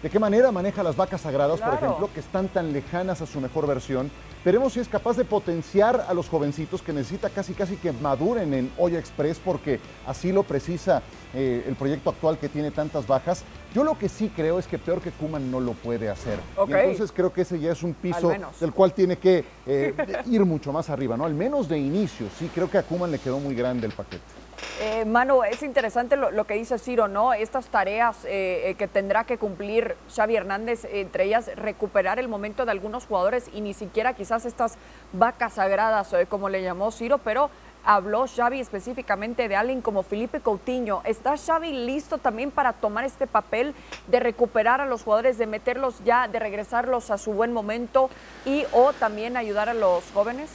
de 0.03 0.11
qué 0.11 0.19
manera 0.19 0.53
maneja 0.53 0.83
las 0.83 0.97
vacas 0.97 1.23
sagradas, 1.23 1.61
por 1.61 1.75
ejemplo, 1.75 2.11
que 2.13 2.21
están 2.21 2.49
tan 2.49 2.73
lejanas 2.73 3.21
a 3.21 3.27
su 3.27 3.41
mejor 3.41 3.67
versión. 3.67 4.11
Veremos 4.45 4.73
si 4.73 4.81
es 4.81 4.89
capaz 4.89 5.17
de 5.17 5.25
potenciar 5.25 6.07
a 6.09 6.15
los 6.15 6.29
jovencitos 6.29 6.81
que 6.81 6.93
necesita 6.93 7.29
casi 7.29 7.55
casi 7.55 7.77
que 7.77 7.91
maduren 7.93 8.55
en 8.55 8.71
Olla 8.79 8.99
Express 8.99 9.41
porque 9.45 9.81
así 10.07 10.31
lo 10.31 10.45
precisa 10.45 11.03
eh, 11.35 11.65
el 11.67 11.75
proyecto 11.75 12.11
actual 12.11 12.39
que 12.39 12.49
tiene 12.49 12.71
tantas 12.71 13.07
bajas. 13.07 13.43
Yo 13.75 13.83
lo 13.83 13.99
que 13.99 14.09
sí 14.09 14.31
creo 14.35 14.59
es 14.59 14.67
que 14.67 14.79
peor 14.79 15.01
que 15.01 15.11
Kuman 15.11 15.51
no 15.51 15.59
lo 15.61 15.73
puede 15.73 16.09
hacer. 16.09 16.39
entonces 16.57 17.13
creo 17.13 17.33
que 17.33 17.43
ese 17.43 17.59
ya 17.59 17.73
es 17.73 17.83
un 17.83 17.95
piso 17.95 18.33
del 18.61 18.73
cual 18.73 18.93
tiene 18.93 19.19
que 19.19 19.45
eh, 19.67 19.95
ir 20.27 20.45
mucho 20.45 20.73
más 20.73 20.89
arriba, 20.89 21.17
¿no? 21.17 21.25
Al 21.25 21.35
menos 21.35 21.69
de 21.69 21.79
inicio, 21.79 22.29
sí, 22.39 22.49
creo 22.55 22.71
que 22.71 22.79
a 22.79 22.83
Kuman 22.85 23.11
le 23.11 23.19
quedó 23.19 23.41
muy 23.41 23.55
grande 23.55 23.87
el 23.87 23.93
paquete. 23.93 24.48
Eh, 24.81 25.05
Manu, 25.05 25.43
es 25.43 25.63
interesante 25.63 26.17
lo, 26.17 26.45
que 26.45 26.55
dice 26.55 26.79
Ciro, 26.79 27.09
¿no? 27.09 27.33
Estas 27.33 27.67
tareas 27.67 28.25
eh, 28.25 28.71
eh, 28.71 28.75
que 28.75 28.87
tendrá 28.87 29.25
que 29.25 29.37
cumplir 29.37 29.97
Xavi 30.15 30.37
Hernández, 30.37 30.85
entre 30.85 31.25
ellas 31.25 31.51
recuperar 31.57 32.19
el 32.19 32.29
momento 32.29 32.65
de 32.65 32.71
algunos 32.71 33.07
jugadores 33.07 33.51
y 33.53 33.61
ni 33.61 33.75
siquiera 33.75 34.15
quizás 34.15 34.45
estas 34.47 34.75
vacas 35.13 35.55
sagradas, 35.55 36.15
como 36.29 36.49
le 36.49 36.63
llamó 36.63 36.93
Ciro, 36.93 37.19
pero 37.19 37.51
habló 37.85 38.27
Xavi 38.27 38.61
específicamente 38.61 39.49
de 39.49 39.57
alguien 39.57 39.81
como 39.81 40.03
Felipe 40.03 40.41
Coutinho. 40.41 41.03
¿Está 41.05 41.37
Xavi 41.37 41.73
listo 41.73 42.19
también 42.19 42.51
para 42.51 42.73
tomar 42.73 43.05
este 43.05 43.27
papel 43.27 43.75
de 44.07 44.21
recuperar 44.21 44.81
a 44.81 44.87
los 44.87 45.03
jugadores, 45.03 45.39
de 45.39 45.47
meterlos 45.47 46.05
ya, 46.05 46.29
de 46.29 46.39
regresarlos 46.39 47.11
a 47.11 47.19
su 47.19 47.33
buen 47.33 47.53
momento 47.53 48.11
y 48.45 48.65
o 48.73 48.93
también 48.93 49.37
ayudar 49.37 49.69
a 49.69 49.75
los 49.75 50.05
jóvenes? 50.13 50.51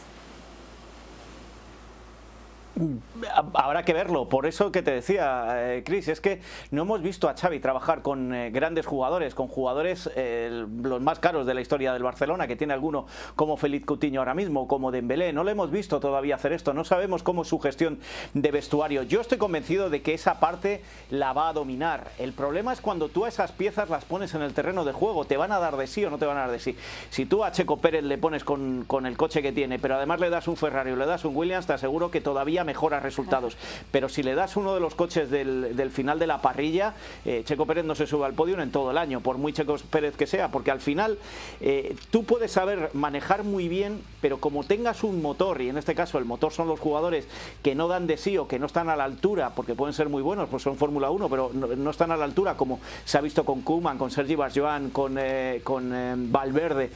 Habrá 3.53 3.86
que 3.86 3.94
verlo, 3.94 4.30
por 4.30 4.48
eso 4.48 4.72
que 4.72 4.82
te 4.82 4.89
decía, 4.89 5.75
eh, 5.75 5.84
Chris, 5.86 6.08
es 6.08 6.20
que 6.20 6.42
no 6.72 6.82
hemos 6.82 7.03
visto 7.03 7.30
a 7.30 7.36
Xavi 7.36 7.60
trabajar 7.60 8.01
con 8.01 8.34
eh, 8.34 8.50
grandes 8.50 8.88
jugadores, 8.88 9.36
con 9.36 9.48
jugadores 9.48 10.10
eh, 10.15 10.65
los 10.82 11.00
más 11.00 11.20
caros 11.20 11.46
de 11.46 11.53
la 11.53 11.62
historia 11.62 11.94
del 11.94 12.01
Barcelona, 12.01 12.48
que 12.48 12.56
tiene 12.56 12.74
alguno 12.74 13.06
como 13.36 13.58
Felipe 13.58 13.86
Coutinho 13.86 14.22
ahora 14.22 14.34
mismo, 14.34 14.68
como 14.68 14.89
Dembélé, 14.89 15.34
no 15.34 15.44
le 15.44 15.51
hemos 15.51 15.70
visto 15.70 16.00
todavía 16.00 16.34
hacer 16.34 16.51
esto, 16.51 16.74
no 16.74 16.84
sabemos 16.84 17.22
cómo 17.22 17.44
es 17.44 17.48
su 17.48 17.60
gestión 17.60 18.00
de 18.34 18.50
vestuario. 18.50 19.03
Yo 19.03 19.22
estoy 19.22 19.38
convencido 19.38 19.92
de 19.92 20.01
que 20.01 20.15
esa 20.15 20.39
parte 20.39 20.82
la 21.12 21.32
va 21.34 21.50
a 21.50 21.53
dominar. 21.53 22.10
El 22.18 22.34
problema 22.34 22.74
es 22.74 22.82
cuando 22.82 23.08
tú 23.08 23.25
a 23.25 23.27
esas 23.27 23.51
piezas 23.51 23.92
las 23.92 24.06
pones 24.06 24.34
en 24.34 24.42
el 24.42 24.53
terreno 24.53 24.84
de 24.84 24.94
juego, 24.94 25.25
te 25.25 25.38
van 25.38 25.51
a 25.51 25.60
dar 25.60 25.77
de 25.77 25.86
sí 25.86 26.03
o 26.06 26.10
no 26.10 26.18
te 26.18 26.25
van 26.25 26.38
a 26.38 26.42
dar 26.42 26.51
de 26.51 26.60
sí. 26.60 26.75
Si 27.12 27.27
tú 27.27 27.44
a 27.44 27.51
Checo 27.51 27.77
Pérez 27.77 28.03
le 28.03 28.18
pones 28.18 28.44
con, 28.44 28.86
con 28.88 29.06
el 29.06 29.15
coche 29.15 29.44
que 29.44 29.51
tiene, 29.51 29.77
pero 29.77 29.96
además 29.96 30.20
le 30.20 30.32
das 30.32 30.48
un 30.48 30.58
Ferrari 30.58 30.92
o 30.92 30.96
le 30.96 31.06
das 31.06 31.24
un 31.24 31.36
Williams, 31.36 31.68
te 31.68 31.74
aseguro 31.74 32.10
que 32.10 32.20
todavía 32.20 32.62
mejora 32.63 33.00
resultados. 33.00 33.58
Pero 33.91 34.10
si 34.10 34.24
le 34.24 34.36
das 34.36 34.55
uno 34.55 34.74
de 34.74 34.79
los 34.79 34.96
coches 34.96 35.29
del, 35.29 35.91
final 35.91 36.20
de 36.20 36.27
la 36.27 36.41
parrilla, 36.41 36.93
eh, 37.25 37.43
Checo 37.46 37.65
Pérez 37.65 37.86
no 37.86 37.96
se 37.96 38.08
sube 38.08 38.25
al 38.25 38.34
podio 38.34 38.60
en 38.60 38.72
todo 38.72 38.91
el 38.91 38.98
año, 38.98 39.22
por 39.22 39.38
muy 39.38 39.53
Checo 39.53 39.75
Pérez 39.89 40.15
que 40.15 40.27
sea, 40.27 40.50
porque 40.50 40.72
al 40.72 40.79
final 40.79 41.17
eh, 41.62 41.96
tú 42.12 42.24
puedes 42.24 42.51
saber 42.51 42.89
manejar 42.93 43.43
muy 43.43 43.67
bien, 43.67 44.01
pero 44.22 44.39
como 44.39 44.63
tengas 44.63 45.03
un 45.03 45.22
motor, 45.22 45.62
y 45.62 45.70
en 45.70 45.77
este 45.77 45.96
caso 45.96 46.17
el 46.17 46.25
motor 46.25 46.51
son 46.51 46.67
los 46.67 46.79
jugadores 46.79 47.27
que 47.62 47.75
no 47.75 47.88
dan 47.88 48.08
de 48.08 48.17
sí 48.17 48.38
o 48.38 48.48
que 48.48 48.60
no 48.60 48.65
están 48.65 48.89
a 48.89 48.96
la 48.96 49.03
altura, 49.03 49.51
porque 49.55 49.75
pueden 49.75 49.93
ser 49.93 50.10
muy 50.10 50.22
buenos, 50.22 50.50
pues 50.50 50.63
son 50.63 50.77
Fórmula 50.77 51.10
1, 51.10 51.29
pero 51.29 51.51
no, 51.53 51.89
están 51.89 52.12
a 52.12 52.17
la 52.17 52.25
altura, 52.25 52.55
como 52.55 52.79
se 53.05 53.17
ha 53.17 53.22
visto 53.22 53.46
con 53.46 53.62
Kuman, 53.62 53.98
con 53.98 54.12
Sergi 54.12 54.36
Barjoan, 54.36 54.89
con, 54.89 55.17
eh, 55.20 55.62
con 55.63 55.91
Valverde, 56.32 56.91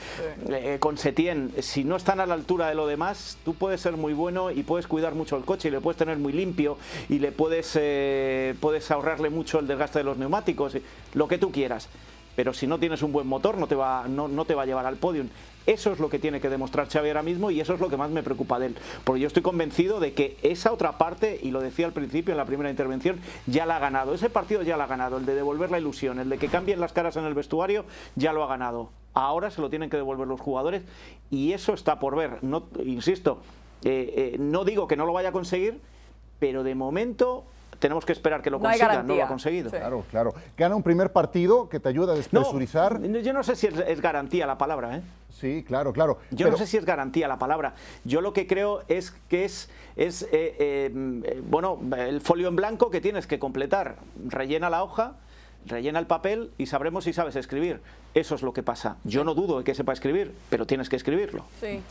con 0.79 0.97
Setien, 0.97 1.51
si 1.59 1.83
no 1.83 1.95
están 1.95 2.19
a 2.19 2.25
la 2.25 2.33
altura 2.33 2.69
de 2.69 2.75
lo 2.75 2.87
demás, 2.87 3.37
tú 3.43 3.53
puedes 3.53 3.81
ser 3.81 3.97
muy 3.97 4.13
bueno 4.13 4.51
y 4.51 4.63
puedes 4.63 4.87
cuidar 4.87 5.15
mucho 5.15 5.37
el 5.37 5.45
coche 5.45 5.56
y 5.65 5.71
le 5.71 5.81
puedes 5.81 5.97
tener 5.97 6.17
muy 6.17 6.33
limpio 6.33 6.77
y 7.09 7.19
le 7.19 7.31
puedes, 7.31 7.77
eh, 7.79 8.55
puedes 8.59 8.89
ahorrarle 8.91 9.29
mucho 9.29 9.59
el 9.59 9.67
desgaste 9.67 9.99
de 9.99 10.05
los 10.05 10.17
neumáticos, 10.17 10.77
lo 11.13 11.27
que 11.27 11.37
tú 11.37 11.51
quieras. 11.51 11.89
Pero 12.37 12.53
si 12.53 12.67
no 12.67 12.77
tienes 12.77 13.01
un 13.01 13.11
buen 13.11 13.25
motor, 13.25 13.57
no 13.57 13.67
te 13.67 13.73
va, 13.73 14.05
no, 14.07 14.27
no 14.27 14.45
te 14.45 14.53
va 14.53 14.61
a 14.61 14.65
llevar 14.67 14.85
al 14.85 14.97
podium. 14.97 15.27
Eso 15.65 15.91
es 15.91 15.99
lo 15.99 16.07
que 16.07 16.19
tiene 16.19 16.39
que 16.39 16.49
demostrar 16.49 16.87
Xavi 16.87 17.09
ahora 17.09 17.23
mismo 17.23 17.49
y 17.49 17.59
eso 17.59 17.73
es 17.73 17.79
lo 17.79 17.89
que 17.89 17.97
más 17.97 18.11
me 18.11 18.21
preocupa 18.21 18.59
de 18.59 18.67
él. 18.67 18.77
Porque 19.03 19.21
yo 19.21 19.27
estoy 19.27 19.41
convencido 19.41 19.99
de 19.99 20.13
que 20.13 20.37
esa 20.43 20.71
otra 20.71 20.99
parte, 20.99 21.39
y 21.41 21.49
lo 21.49 21.61
decía 21.61 21.87
al 21.87 21.93
principio 21.93 22.31
en 22.33 22.37
la 22.37 22.45
primera 22.45 22.69
intervención, 22.69 23.19
ya 23.47 23.65
la 23.65 23.77
ha 23.77 23.79
ganado. 23.79 24.13
Ese 24.13 24.29
partido 24.29 24.61
ya 24.61 24.77
la 24.77 24.83
ha 24.83 24.87
ganado. 24.87 25.17
El 25.17 25.25
de 25.25 25.33
devolver 25.33 25.71
la 25.71 25.79
ilusión, 25.79 26.19
el 26.19 26.29
de 26.29 26.37
que 26.37 26.47
cambien 26.47 26.79
las 26.79 26.93
caras 26.93 27.17
en 27.17 27.25
el 27.25 27.33
vestuario, 27.33 27.85
ya 28.15 28.33
lo 28.33 28.43
ha 28.43 28.47
ganado. 28.47 28.91
Ahora 29.15 29.49
se 29.49 29.59
lo 29.59 29.71
tienen 29.71 29.89
que 29.89 29.97
devolver 29.97 30.27
los 30.27 30.39
jugadores 30.39 30.83
y 31.31 31.53
eso 31.53 31.73
está 31.73 31.99
por 31.99 32.15
ver. 32.15 32.43
No, 32.43 32.67
insisto, 32.85 33.41
eh, 33.83 34.33
eh, 34.33 34.37
no 34.39 34.65
digo 34.65 34.87
que 34.87 34.95
no 34.95 35.05
lo 35.05 35.13
vaya 35.13 35.29
a 35.29 35.31
conseguir, 35.31 35.79
pero 36.39 36.63
de 36.63 36.75
momento 36.75 37.45
tenemos 37.79 38.05
que 38.05 38.11
esperar 38.11 38.41
que 38.41 38.49
lo 38.49 38.59
consiga, 38.59 39.03
no 39.03 39.15
lo 39.15 39.23
ha 39.23 39.27
conseguido. 39.27 39.69
Claro, 39.69 40.03
claro. 40.09 40.33
Gana 40.57 40.75
un 40.75 40.81
primer 40.81 41.11
partido 41.11 41.69
que 41.69 41.79
te 41.79 41.89
ayuda 41.89 42.13
a 42.13 42.15
despresurizar. 42.15 43.01
yo 43.01 43.33
no 43.33 43.43
sé 43.43 43.55
si 43.55 43.67
es, 43.67 44.01
garantía 44.01 44.47
la 44.47 44.57
palabra, 44.57 44.97
¿eh? 44.97 45.01
Sí, 45.29 45.63
claro, 45.63 45.93
claro. 45.93 46.17
Yo 46.31 46.49
no 46.49 46.57
sé 46.57 46.65
si 46.65 46.77
es 46.77 46.85
garantía 46.85 47.27
la 47.27 47.37
palabra. 47.37 47.75
Yo 48.03 48.21
lo 48.21 48.33
que 48.33 48.47
creo 48.47 48.81
es 48.87 49.11
que 49.29 49.45
es, 49.45 49.69
es 49.95 50.27
bueno, 51.43 51.79
el 51.97 52.21
folio 52.21 52.47
en 52.47 52.55
blanco 52.55 52.89
que 52.89 52.99
tienes 52.99 53.27
que 53.27 53.37
completar. 53.37 53.97
Rellena 54.27 54.71
la 54.71 54.83
hoja 54.83 55.17
rellena 55.67 55.99
el 55.99 56.07
papel 56.07 56.51
y 56.57 56.65
sabremos 56.65 57.03
si 57.03 57.13
sabes 57.13 57.35
escribir. 57.35 57.81
Eso 58.13 58.35
es 58.35 58.41
lo 58.41 58.53
que 58.53 58.63
pasa. 58.63 58.97
Yo 59.03 59.23
no 59.23 59.33
dudo 59.35 59.59
de 59.59 59.63
que 59.63 59.75
sepa 59.75 59.93
escribir, 59.93 60.33
pero 60.49 60.65
tienes 60.65 60.89
que 60.89 60.95
escribirlo. 60.95 61.45
Sí. 61.59 61.81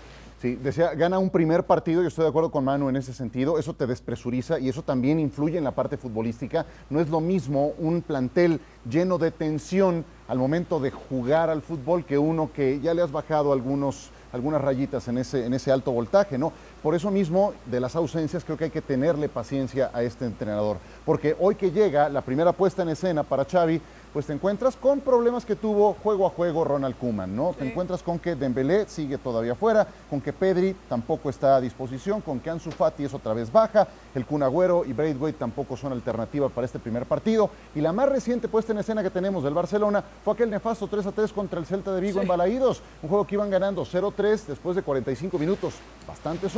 Sí, 0.41 0.55
decía, 0.55 0.95
gana 0.95 1.19
un 1.19 1.31
primer 1.31 1.65
partido, 1.65 2.03
yo 2.03 2.09
estoy 2.09 2.25
de 2.25 2.29
acuerdo 2.29 2.51
con 2.51 2.63
Manu 2.63 2.91
en 2.91 2.97
ese 2.97 3.15
sentido, 3.15 3.59
eso 3.59 3.73
te 3.73 3.87
despresuriza 3.87 4.59
y 4.59 4.69
eso 4.69 4.83
también 4.83 5.19
influye 5.19 5.57
en 5.57 5.65
la 5.65 5.71
parte 5.71 5.97
futbolística. 5.97 6.67
No 6.91 7.01
es 7.01 7.09
lo 7.09 7.21
mismo 7.23 7.73
un 7.79 8.03
plantel 8.03 8.61
lleno 8.89 9.17
de 9.17 9.31
tensión 9.31 10.05
al 10.29 10.37
momento 10.37 10.79
de 10.79 10.91
jugar 10.91 11.49
al 11.49 11.63
fútbol 11.63 12.05
que 12.05 12.19
uno 12.19 12.51
que 12.55 12.81
ya 12.81 12.93
le 12.93 13.01
has 13.01 13.13
bajado 13.13 13.51
algunos, 13.51 14.11
algunas 14.31 14.61
rayitas 14.61 15.09
en 15.09 15.17
ese, 15.17 15.47
en 15.47 15.55
ese 15.55 15.73
alto 15.73 15.93
voltaje, 15.93 16.37
¿no? 16.37 16.53
Por 16.87 16.95
eso 16.95 17.11
mismo, 17.11 17.53
de 17.65 17.81
las 17.81 17.97
ausencias, 17.97 18.45
creo 18.45 18.57
que 18.57 18.63
hay 18.63 18.71
que 18.71 18.81
tenerle 18.81 19.29
paciencia 19.29 19.91
a 19.93 20.05
este 20.05 20.25
entrenador, 20.25 20.77
porque 21.05 21.35
hoy 21.41 21.57
que 21.57 21.73
llega 21.73 22.09
la 22.09 22.21
primera 22.21 22.53
puesta 22.53 22.83
en 22.83 22.91
escena 22.91 23.25
para 23.25 23.45
Xavi, 23.45 23.83
pues 24.13 24.25
te 24.25 24.33
encuentras 24.33 24.77
con 24.77 25.01
problemas 25.01 25.45
que 25.45 25.57
tuvo 25.57 25.93
juego 25.93 26.27
a 26.27 26.31
juego 26.31 26.65
Ronald 26.65 26.97
Kuman, 26.97 27.37
¿no? 27.37 27.53
Te 27.53 27.69
encuentras 27.69 28.03
con 28.03 28.19
que 28.19 28.35
Dembélé 28.35 28.89
sigue 28.89 29.19
todavía 29.19 29.55
fuera, 29.55 29.87
con 30.09 30.23
que 30.23 30.33
Pedri 30.33 30.75
tampoco 30.89 31.29
está 31.29 31.57
a 31.57 31.61
disposición, 31.61 32.23
con 32.23 32.41
que 32.41 32.49
Ansu 32.49 32.71
Fati 32.71 33.05
es 33.05 33.13
otra 33.13 33.35
vez 33.35 33.53
baja, 33.53 33.87
el 34.15 34.25
Kun 34.25 34.43
Agüero 34.43 34.87
y 34.87 34.95
Braithwaite 34.95 35.39
tampoco 35.39 35.77
son 35.77 35.93
alternativa 35.93 36.49
para 36.49 36.65
este 36.65 36.79
primer 36.79 37.05
partido. 37.05 37.51
Y 37.75 37.83
la 37.83 37.93
más 37.93 38.09
reciente 38.09 38.49
puesta 38.49 38.73
en 38.73 38.79
escena 38.79 39.03
que 39.03 39.11
tenemos 39.11 39.45
del 39.45 39.53
Barcelona 39.53 40.03
fue 40.25 40.33
aquel 40.33 40.49
nefasto 40.49 40.87
3 40.87 41.05
a 41.05 41.13
3 41.13 41.33
contra 41.35 41.61
el 41.61 41.67
Celta 41.67 41.93
de 41.93 42.01
Vigo 42.01 42.23
en 42.23 42.29
Balaídos, 42.29 42.81
un 43.03 43.11
juego 43.11 43.27
que 43.27 43.35
iban 43.35 43.51
ganando 43.51 43.85
0-3 43.85 44.47
después 44.47 44.77
de 44.77 44.83
45 44.83 45.39
minutos 45.39 45.75
bastante 46.09 46.49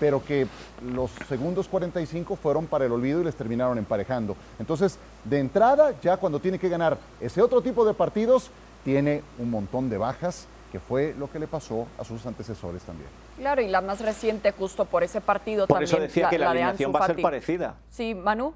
pero 0.00 0.24
que 0.24 0.46
los 0.82 1.10
segundos 1.28 1.68
45 1.68 2.36
fueron 2.36 2.66
para 2.66 2.84
el 2.86 2.92
olvido 2.92 3.20
y 3.20 3.24
les 3.24 3.34
terminaron 3.34 3.78
emparejando. 3.78 4.36
Entonces, 4.58 4.98
de 5.24 5.38
entrada, 5.38 5.94
ya 6.02 6.16
cuando 6.16 6.40
tiene 6.40 6.58
que 6.58 6.68
ganar 6.68 6.98
ese 7.20 7.40
otro 7.42 7.62
tipo 7.62 7.84
de 7.84 7.94
partidos, 7.94 8.50
tiene 8.84 9.22
un 9.38 9.50
montón 9.50 9.88
de 9.88 9.98
bajas, 9.98 10.46
que 10.70 10.80
fue 10.80 11.14
lo 11.18 11.30
que 11.30 11.38
le 11.38 11.46
pasó 11.46 11.86
a 11.98 12.04
sus 12.04 12.26
antecesores 12.26 12.82
también. 12.82 13.08
Claro, 13.38 13.62
y 13.62 13.68
la 13.68 13.80
más 13.80 14.00
reciente 14.00 14.52
justo 14.52 14.84
por 14.84 15.02
ese 15.02 15.20
partido 15.20 15.66
por 15.66 15.76
también. 15.76 15.90
Por 15.90 16.00
eso 16.00 16.06
decía 16.06 16.28
que 16.28 16.38
la, 16.38 16.50
alineación 16.50 16.92
va 16.92 17.00
a 17.00 17.06
ser 17.06 17.22
parecida. 17.22 17.76
Sí, 17.90 18.14
Manu. 18.14 18.54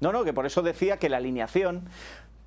No, 0.00 0.12
no, 0.12 0.24
que 0.24 0.32
por 0.32 0.46
eso 0.46 0.62
decía 0.62 0.96
que 0.96 1.08
la 1.08 1.16
alineación 1.16 1.88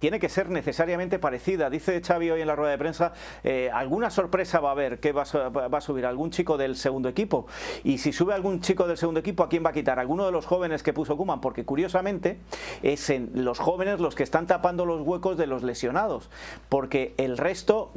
tiene 0.02 0.20
que 0.20 0.30
ser 0.30 0.50
necesariamente 0.50 1.20
parecida. 1.20 1.70
Dice 1.70 2.02
Xavi 2.02 2.32
hoy 2.32 2.42
en 2.42 2.48
la 2.48 2.56
rueda 2.56 2.72
de 2.72 2.80
prensa, 2.80 3.14
eh, 3.44 3.70
alguna 3.72 4.10
sorpresa 4.10 4.60
va 4.60 4.70
a 4.70 4.72
haber, 4.72 5.00
que 5.00 5.12
va 5.12 5.22
a, 5.22 5.82
subir 5.82 6.08
algún 6.08 6.32
chico 6.32 6.58
del 6.58 6.76
segundo 6.76 7.08
equipo. 7.08 7.46
Y 7.84 8.00
si 8.00 8.12
sube 8.12 8.34
algún 8.34 8.62
chico 8.62 8.88
del 8.88 8.98
segundo 8.98 9.20
equipo, 9.20 9.44
¿a 9.44 9.50
quién 9.50 9.64
va 9.64 9.70
a 9.70 9.74
quitar? 9.74 10.00
¿Alguno 10.00 10.26
de 10.26 10.32
los 10.32 10.48
jóvenes 10.48 10.82
que 10.82 10.92
puso 10.92 11.16
Kuman? 11.18 11.40
Porque 11.40 11.66
curiosamente 11.66 12.40
es 12.82 13.12
en 13.12 13.30
los 13.36 13.60
jóvenes 13.60 14.00
los 14.00 14.16
que 14.16 14.24
están 14.24 14.48
tapando 14.48 14.88
los 14.88 15.02
huecos 15.02 15.38
de 15.38 15.46
los 15.46 15.62
lesionados. 15.62 16.32
Porque 16.68 17.14
el 17.18 17.38
resto, 17.38 17.92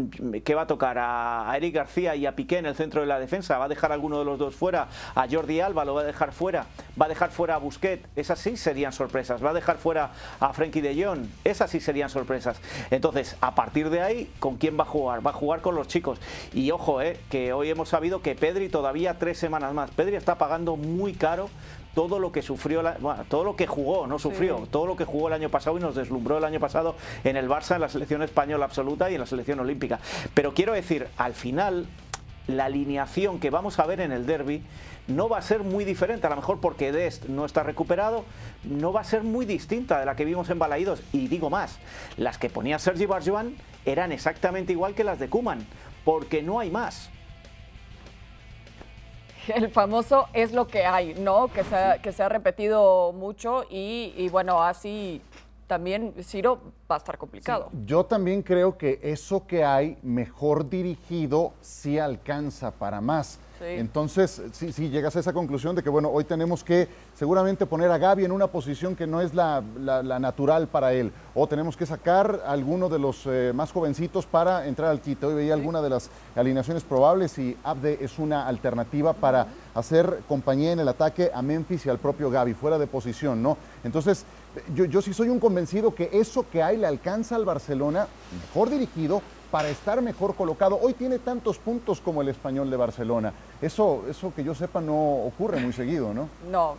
¿qué 0.45 0.55
va 0.55 0.63
a 0.63 0.67
tocar? 0.67 0.99
A, 0.99 1.55
Eric 1.57 1.75
García 1.75 2.17
y 2.17 2.27
a 2.27 2.37
Piqué 2.37 2.59
en 2.59 2.67
el 2.67 2.75
centro 2.75 3.01
de 3.01 3.07
la 3.07 3.19
defensa. 3.19 3.57
¿Va 3.57 3.65
a 3.65 3.69
dejar 3.69 3.93
alguno 3.93 4.19
de 4.19 4.27
los 4.27 4.39
dos 4.39 4.55
fuera? 4.55 4.89
¿A 5.15 5.27
Jordi 5.27 5.61
Alba 5.61 5.87
lo 5.87 5.95
va 5.95 6.03
a 6.03 6.05
dejar 6.05 6.33
fuera? 6.33 6.67
¿Va 7.01 7.07
a 7.07 7.09
dejar 7.09 7.31
fuera 7.31 7.55
a 7.55 7.59
Busquets? 7.59 8.07
Esas 8.15 8.39
sí 8.41 8.59
serían 8.59 8.93
sorpresas. 8.93 9.43
¿Va 9.43 9.51
a 9.51 9.55
dejar 9.55 9.79
fuera 9.79 10.13
a 10.39 10.53
Frenkie 10.53 10.83
de 10.83 11.03
Jong? 11.03 11.25
Esas 11.45 11.71
sí 11.71 11.81
serían 11.81 11.94
serían 11.95 12.11
sorpresas. 12.11 12.61
Entonces, 12.91 13.37
a 13.41 13.55
partir 13.55 13.89
de 13.89 14.01
ahí, 14.03 14.29
¿con 14.41 14.57
quién 14.57 14.77
va 14.77 14.83
a 14.83 14.87
jugar? 14.87 15.25
Va 15.25 15.31
a 15.31 15.35
jugar 15.35 15.61
con 15.61 15.77
los 15.77 15.87
chicos. 15.87 16.19
Y 16.53 16.73
ojo, 16.73 17.01
eh, 17.01 17.21
que 17.31 17.53
hoy 17.53 17.71
hemos 17.71 17.89
sabido 17.89 18.21
que 18.21 18.35
Pedri 18.35 18.69
todavía 18.69 19.17
tres 19.17 19.39
semanas 19.39 19.73
más. 19.75 19.93
Pedri 19.93 20.17
está 20.17 20.37
pagando 20.37 20.75
muy 20.75 21.13
caro 21.13 21.49
todo 21.95 22.19
lo 22.19 22.33
que 22.33 22.43
sufrió, 22.43 22.83
todo 23.29 23.45
lo 23.45 23.55
que 23.55 23.69
jugó, 23.69 24.09
no 24.09 24.19
sufrió, 24.19 24.67
todo 24.73 24.87
lo 24.87 24.97
que 24.97 25.05
jugó 25.05 25.29
el 25.29 25.35
año 25.35 25.51
pasado 25.51 25.79
y 25.79 25.81
nos 25.81 25.95
deslumbró 25.95 26.39
el 26.39 26.45
año 26.45 26.59
pasado 26.59 26.97
en 27.23 27.37
el 27.37 27.49
Barça, 27.49 27.77
en 27.77 27.83
la 27.83 27.89
selección 27.89 28.21
española 28.25 28.65
absoluta 28.65 29.09
y 29.09 29.15
en 29.15 29.21
la 29.21 29.27
selección 29.27 29.61
olímpica. 29.61 30.01
Pero 30.35 30.53
quiero 30.53 30.73
decir, 30.73 31.07
al 31.17 31.35
final, 31.35 31.87
la 32.47 32.67
alineación 32.67 33.41
que 33.41 33.51
vamos 33.51 33.79
a 33.79 33.87
ver 33.87 34.01
en 34.01 34.13
el 34.13 34.27
derby 34.27 34.63
no 35.07 35.29
va 35.29 35.39
a 35.39 35.43
ser 35.43 35.63
muy 35.63 35.85
diferente, 35.85 36.27
a 36.27 36.31
lo 36.31 36.37
mejor 36.37 36.61
porque 36.61 36.93
Dest 36.93 37.27
no 37.27 37.45
está 37.45 37.63
recuperado, 37.63 38.25
no 38.65 38.93
va 38.93 39.03
a 39.03 39.05
ser 39.05 39.23
muy 39.23 39.45
distinta 39.45 40.01
de 40.01 40.07
la 40.07 40.17
que 40.17 40.25
vimos 40.25 40.49
en 40.51 40.59
Balaídos. 40.59 41.03
Y 41.13 41.29
digo 41.29 41.51
más, 41.51 41.79
las 42.17 42.39
que 42.39 42.49
ponía 42.49 42.79
Sergi 42.79 43.07
Barjuan 43.07 43.55
eran 43.85 44.13
exactamente 44.13 44.73
igual 44.73 44.95
que 44.95 45.05
las 45.05 45.19
de 45.19 45.29
Kuman, 45.29 45.67
porque 46.05 46.43
no 46.43 46.59
hay 46.59 46.71
más. 46.71 47.11
El 49.55 49.69
famoso 49.69 50.29
es 50.33 50.53
lo 50.53 50.67
que 50.67 50.87
hay, 50.87 51.15
¿no? 51.15 51.49
Que 51.49 51.65
se 51.65 51.77
ha, 51.77 51.99
que 51.99 52.13
se 52.13 52.23
ha 52.23 52.31
repetido 52.31 53.13
mucho 53.13 53.67
y, 53.69 54.15
y 54.17 54.31
bueno, 54.31 54.63
así 54.63 55.21
también, 55.67 56.15
Ciro, 56.23 56.61
va 56.91 56.97
a 56.97 56.99
estar 56.99 57.19
complicado. 57.19 57.71
yo 57.87 58.05
también 58.05 58.43
creo 58.43 58.77
que 58.77 59.01
eso 59.03 59.47
que 59.47 59.65
hay, 59.65 59.99
mejor 60.03 60.69
dirigido, 60.69 61.53
sí 61.61 61.99
alcanza 61.99 62.71
para 62.71 63.01
más. 63.01 63.39
Entonces, 63.65 64.43
sí, 64.53 64.91
llegas 64.91 65.17
a 65.17 65.21
esa 65.21 65.33
conclusión 65.33 65.75
de 65.75 65.83
que, 65.83 65.91
bueno, 65.91 66.11
hoy 66.11 66.25
tenemos 66.25 66.63
que 66.63 66.89
seguramente 67.15 67.67
poner 67.67 67.91
a 67.91 67.99
Gaby 67.99 68.25
en 68.25 68.33
una 68.33 68.49
posición 68.49 68.95
que 68.95 69.07
no 69.07 69.21
es 69.21 69.35
la, 69.35 69.63
natural 70.21 70.69
para 70.69 70.93
él, 70.93 71.13
o 71.35 71.47
tenemos 71.47 71.77
que 71.77 71.87
sacar 71.87 72.43
a 72.45 72.53
alguno 72.53 72.89
de 72.89 72.99
los 72.99 73.27
eh, 73.27 73.53
más 73.55 73.73
jovencitos 73.73 74.27
para 74.27 74.67
entrar 74.67 74.91
al 74.91 75.01
quito. 75.01 75.29
Hoy 75.29 75.35
veía 75.35 75.55
alguna 75.55 75.81
de 75.83 75.91
las 75.91 76.11
alineaciones 76.37 76.85
probables 76.85 77.39
y 77.39 77.57
Abde 77.65 77.99
es 78.01 78.19
una 78.19 78.47
alternativa 78.47 79.13
para 79.13 79.47
hacer 79.75 80.21
compañía 80.29 80.73
en 80.73 80.81
el 80.81 80.89
ataque 80.89 81.31
a 81.35 81.43
Memphis 81.43 81.87
y 81.87 81.91
al 81.91 81.99
propio 81.99 82.31
Gaby, 82.31 82.55
fuera 82.55 82.79
de 82.79 82.87
posición, 82.87 83.43
¿no? 83.43 83.57
Entonces, 83.83 84.25
yo, 84.75 84.85
yo 84.85 85.03
sí 85.03 85.13
soy 85.13 85.29
un 85.29 85.41
convencido 85.41 85.95
que 85.95 86.11
eso 86.13 86.47
que 86.51 86.63
hay 86.63 86.77
le 86.77 86.87
alcanza 86.87 87.35
al 87.35 87.45
Barcelona, 87.45 88.07
mejor 88.47 88.71
dirigido, 88.71 89.23
para 89.51 89.69
estar 89.69 90.01
mejor 90.03 90.35
colocado. 90.35 90.79
Hoy 90.81 90.95
tiene 90.95 91.19
tantos 91.19 91.59
puntos 91.59 92.01
como 92.01 92.23
el 92.23 92.29
español 92.29 92.71
de 92.71 92.77
Barcelona. 92.77 93.33
Eso, 93.61 94.05
eso 94.09 94.33
que 94.35 94.45
yo 94.45 94.55
sepa 94.55 94.81
no 94.81 94.95
ocurre 94.95 95.61
muy 95.61 95.73
seguido, 95.73 96.13
¿no? 96.13 96.29
No, 96.51 96.77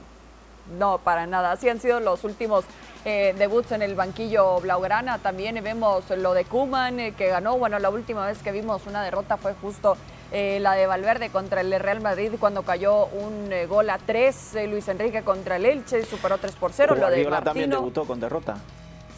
no, 0.77 0.97
para 0.97 1.27
nada. 1.27 1.51
Así 1.51 1.69
han 1.69 1.79
sido 1.79 1.99
los 1.99 2.23
últimos 2.23 2.65
eh, 3.05 3.35
debuts 3.37 3.71
en 3.71 3.81
el 3.81 3.95
banquillo 3.95 4.59
Blaugrana. 4.59 5.19
También 5.19 5.61
vemos 5.63 6.09
lo 6.09 6.33
de 6.33 6.45
Kuman, 6.45 6.99
eh, 6.99 7.13
que 7.13 7.27
ganó. 7.27 7.57
Bueno, 7.57 7.79
la 7.79 7.89
última 7.89 8.25
vez 8.25 8.41
que 8.41 8.51
vimos 8.51 8.81
una 8.87 9.03
derrota 9.03 9.37
fue 9.37 9.53
justo 9.61 9.95
eh, 10.31 10.59
la 10.59 10.73
de 10.73 10.87
Valverde 10.87 11.29
contra 11.29 11.61
el 11.61 11.79
Real 11.79 12.01
Madrid 12.01 12.33
cuando 12.39 12.63
cayó 12.63 13.05
un 13.05 13.49
gol 13.69 13.89
a 13.89 13.99
tres. 13.99 14.55
Luis 14.67 14.87
Enrique 14.87 15.21
contra 15.21 15.57
el 15.57 15.65
Elche, 15.65 16.03
superó 16.03 16.37
3 16.37 16.55
por 16.55 16.73
0. 16.73 16.95
lo 16.95 17.09
de 17.09 17.23
Martino. 17.23 17.41
también 17.43 17.69
debutó 17.69 18.05
con 18.05 18.19
derrota. 18.19 18.57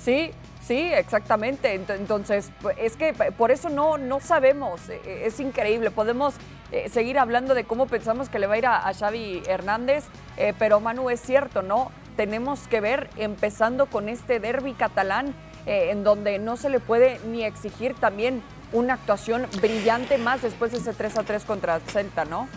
Sí, 0.03 0.31
Sí, 0.67 0.91
exactamente. 0.93 1.73
Entonces, 1.73 2.51
pues, 2.61 2.75
es 2.77 2.97
que 2.97 3.13
por 3.13 3.51
eso 3.51 3.69
no, 3.69 3.97
no 3.97 4.19
sabemos. 4.19 4.89
E, 4.89 4.99
e, 5.05 5.27
es 5.27 5.39
increíble. 5.39 5.91
Podemos 5.91 6.33
eh, 6.73 6.89
seguir 6.89 7.17
hablando 7.19 7.53
de 7.53 7.63
cómo 7.63 7.87
pensamos 7.87 8.27
que 8.27 8.37
le 8.37 8.47
va 8.47 8.55
a 8.55 8.57
ir 8.57 8.65
a, 8.65 8.93
Xavi 8.93 9.43
Hernández, 9.47 10.03
eh, 10.35 10.53
pero 10.59 10.81
Manu 10.81 11.09
es 11.09 11.21
cierto, 11.21 11.61
¿no? 11.61 11.89
Tenemos 12.17 12.67
que 12.67 12.81
ver, 12.81 13.09
empezando 13.15 13.85
con 13.85 14.09
este 14.09 14.41
derby 14.41 14.73
catalán, 14.73 15.33
eh, 15.65 15.91
en 15.91 16.03
donde 16.03 16.37
no 16.37 16.57
se 16.57 16.69
le 16.69 16.81
puede 16.81 17.19
ni 17.27 17.45
exigir 17.45 17.93
también 17.93 18.43
una 18.73 18.95
actuación 18.95 19.47
brillante 19.61 20.17
más 20.17 20.41
después 20.41 20.73
de 20.73 20.79
ese 20.79 20.93
3 20.93 21.17
a 21.19 21.23
3 21.23 21.45
contra 21.45 21.79
Celta, 21.79 22.25
¿no? 22.25 22.49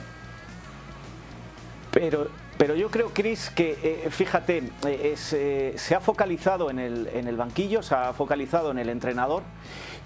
Pero 1.92 2.28
pero 2.60 2.74
yo 2.74 2.90
creo, 2.90 3.08
Cris, 3.08 3.48
que 3.48 3.78
eh, 3.82 4.10
fíjate, 4.10 4.58
eh, 4.86 5.14
eh, 5.32 5.72
se 5.76 5.94
ha 5.94 6.00
focalizado 6.00 6.68
en 6.68 6.78
el, 6.78 7.06
en 7.06 7.26
el 7.26 7.34
banquillo, 7.34 7.82
se 7.82 7.94
ha 7.94 8.12
focalizado 8.12 8.70
en 8.70 8.78
el 8.78 8.90
entrenador 8.90 9.42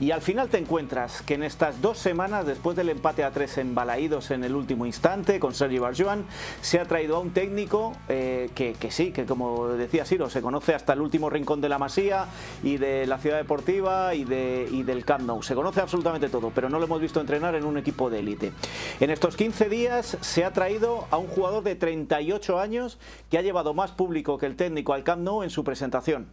y 0.01 0.11
al 0.11 0.23
final 0.23 0.49
te 0.49 0.59
encuentras 0.59 1.23
que 1.23 1.35
en 1.35 1.45
estas 1.45 1.81
dos 1.81 1.99
semanas, 1.99 2.47
después 2.47 2.77
del 2.77 2.89
empate 2.89 3.23
a 3.23 3.31
tres 3.31 3.59
embalaídos 3.59 4.33
en 4.33 4.43
el 4.43 4.57
último 4.57 4.87
instante 4.87 5.39
con 5.39 5.55
Sergi 5.55 5.79
Barjuan, 5.79 6.25
se 6.61 6.81
ha 6.81 6.85
traído 6.85 7.17
a 7.17 7.21
un 7.21 7.31
técnico 7.31 7.93
eh, 8.09 8.51
que, 8.55 8.75
sí, 8.91 9.13
que 9.13 9.25
como 9.25 9.69
decía 9.69 10.05
Siro, 10.05 10.29
se 10.29 10.43
conoce 10.43 10.75
hasta 10.75 10.95
el 10.95 11.01
último 11.01 11.31
rincón 11.31 11.61
de 11.61 11.69
la 11.69 11.79
Masía 11.79 12.27
y 12.65 12.77
de 12.77 13.07
la 13.07 13.19
ciudad 13.19 13.37
deportiva 13.37 14.17
y, 14.17 14.25
de, 14.25 14.69
y 14.71 14.83
del 14.83 15.05
Camp 15.05 15.23
Nou. 15.23 15.43
Se 15.43 15.55
conoce 15.55 15.81
absolutamente 15.81 16.29
todo, 16.29 16.51
pero 16.53 16.69
no 16.69 16.81
lo 16.81 16.87
hemos 16.87 17.01
visto 17.01 17.21
entrenar 17.21 17.55
en 17.55 17.65
un 17.65 17.79
equipo 17.79 18.11
de 18.11 18.19
élite. 18.19 18.53
En 18.99 19.11
estos 19.11 19.37
15 19.37 19.69
días 19.69 20.19
se 20.21 20.45
ha 20.45 20.53
traído 20.53 21.07
a 21.13 21.19
un 21.19 21.29
jugador 21.29 21.63
de 21.63 21.77
38 21.77 22.44
años 22.51 22.99
que 23.31 23.39
ha 23.39 23.43
llevado 23.43 23.75
más 23.75 23.93
público 23.93 24.39
que 24.39 24.47
el 24.47 24.57
técnico 24.57 24.93
al 24.93 25.05
Camp 25.05 25.25
en 25.43 25.51
su 25.51 25.65
presentación. 25.65 26.27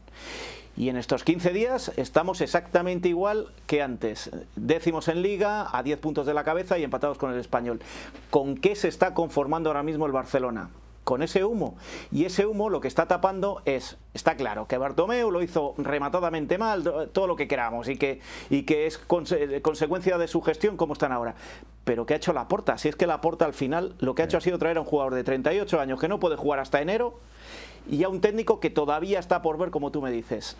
Y 0.77 0.89
en 0.89 0.97
estos 0.97 1.23
15 1.23 1.51
días 1.51 1.91
estamos 1.97 2.41
exactamente 2.41 3.09
igual 3.09 3.53
que 3.67 3.81
antes. 3.81 4.31
Décimos 4.55 5.07
en 5.07 5.21
liga, 5.21 5.67
a 5.75 5.83
10 5.83 5.99
puntos 5.99 6.25
de 6.25 6.33
la 6.33 6.43
cabeza 6.43 6.77
y 6.77 6.83
empatados 6.83 7.17
con 7.17 7.33
el 7.33 7.39
español. 7.39 7.81
¿Con 8.29 8.55
qué 8.55 8.75
se 8.75 8.87
está 8.87 9.13
conformando 9.13 9.69
ahora 9.69 9.83
mismo 9.83 10.05
el 10.05 10.11
Barcelona? 10.11 10.69
con 11.03 11.23
ese 11.23 11.43
humo. 11.43 11.75
Y 12.11 12.25
ese 12.25 12.45
humo 12.45 12.69
lo 12.69 12.79
que 12.79 12.87
está 12.87 13.07
tapando 13.07 13.61
es, 13.65 13.97
está 14.13 14.35
claro, 14.35 14.67
que 14.67 14.77
Bartomeu 14.77 15.31
lo 15.31 15.41
hizo 15.41 15.73
rematadamente 15.77 16.57
mal, 16.57 17.09
todo 17.11 17.27
lo 17.27 17.35
que 17.35 17.47
queramos, 17.47 17.89
y 17.89 17.97
que, 17.97 18.19
y 18.49 18.63
que 18.63 18.85
es 18.85 18.97
consecuencia 18.97 20.17
de 20.17 20.27
su 20.27 20.41
gestión 20.41 20.77
como 20.77 20.93
están 20.93 21.11
ahora. 21.11 21.35
Pero 21.83 22.05
¿qué 22.05 22.13
ha 22.13 22.17
hecho 22.17 22.33
la 22.33 22.47
Porta? 22.47 22.77
Si 22.77 22.89
es 22.89 22.95
que 22.95 23.07
la 23.07 23.21
Porta 23.21 23.45
al 23.45 23.53
final 23.53 23.95
lo 23.99 24.13
que 24.13 24.21
ha 24.21 24.25
hecho 24.25 24.37
ha 24.37 24.41
sido 24.41 24.59
traer 24.59 24.77
a 24.77 24.81
un 24.81 24.85
jugador 24.85 25.15
de 25.15 25.23
38 25.23 25.79
años 25.79 25.99
que 25.99 26.07
no 26.07 26.19
puede 26.19 26.35
jugar 26.35 26.59
hasta 26.59 26.81
enero 26.81 27.19
y 27.89 28.03
a 28.03 28.09
un 28.09 28.21
técnico 28.21 28.59
que 28.59 28.69
todavía 28.69 29.19
está 29.19 29.41
por 29.41 29.57
ver, 29.57 29.71
como 29.71 29.91
tú 29.91 30.01
me 30.01 30.11
dices. 30.11 30.57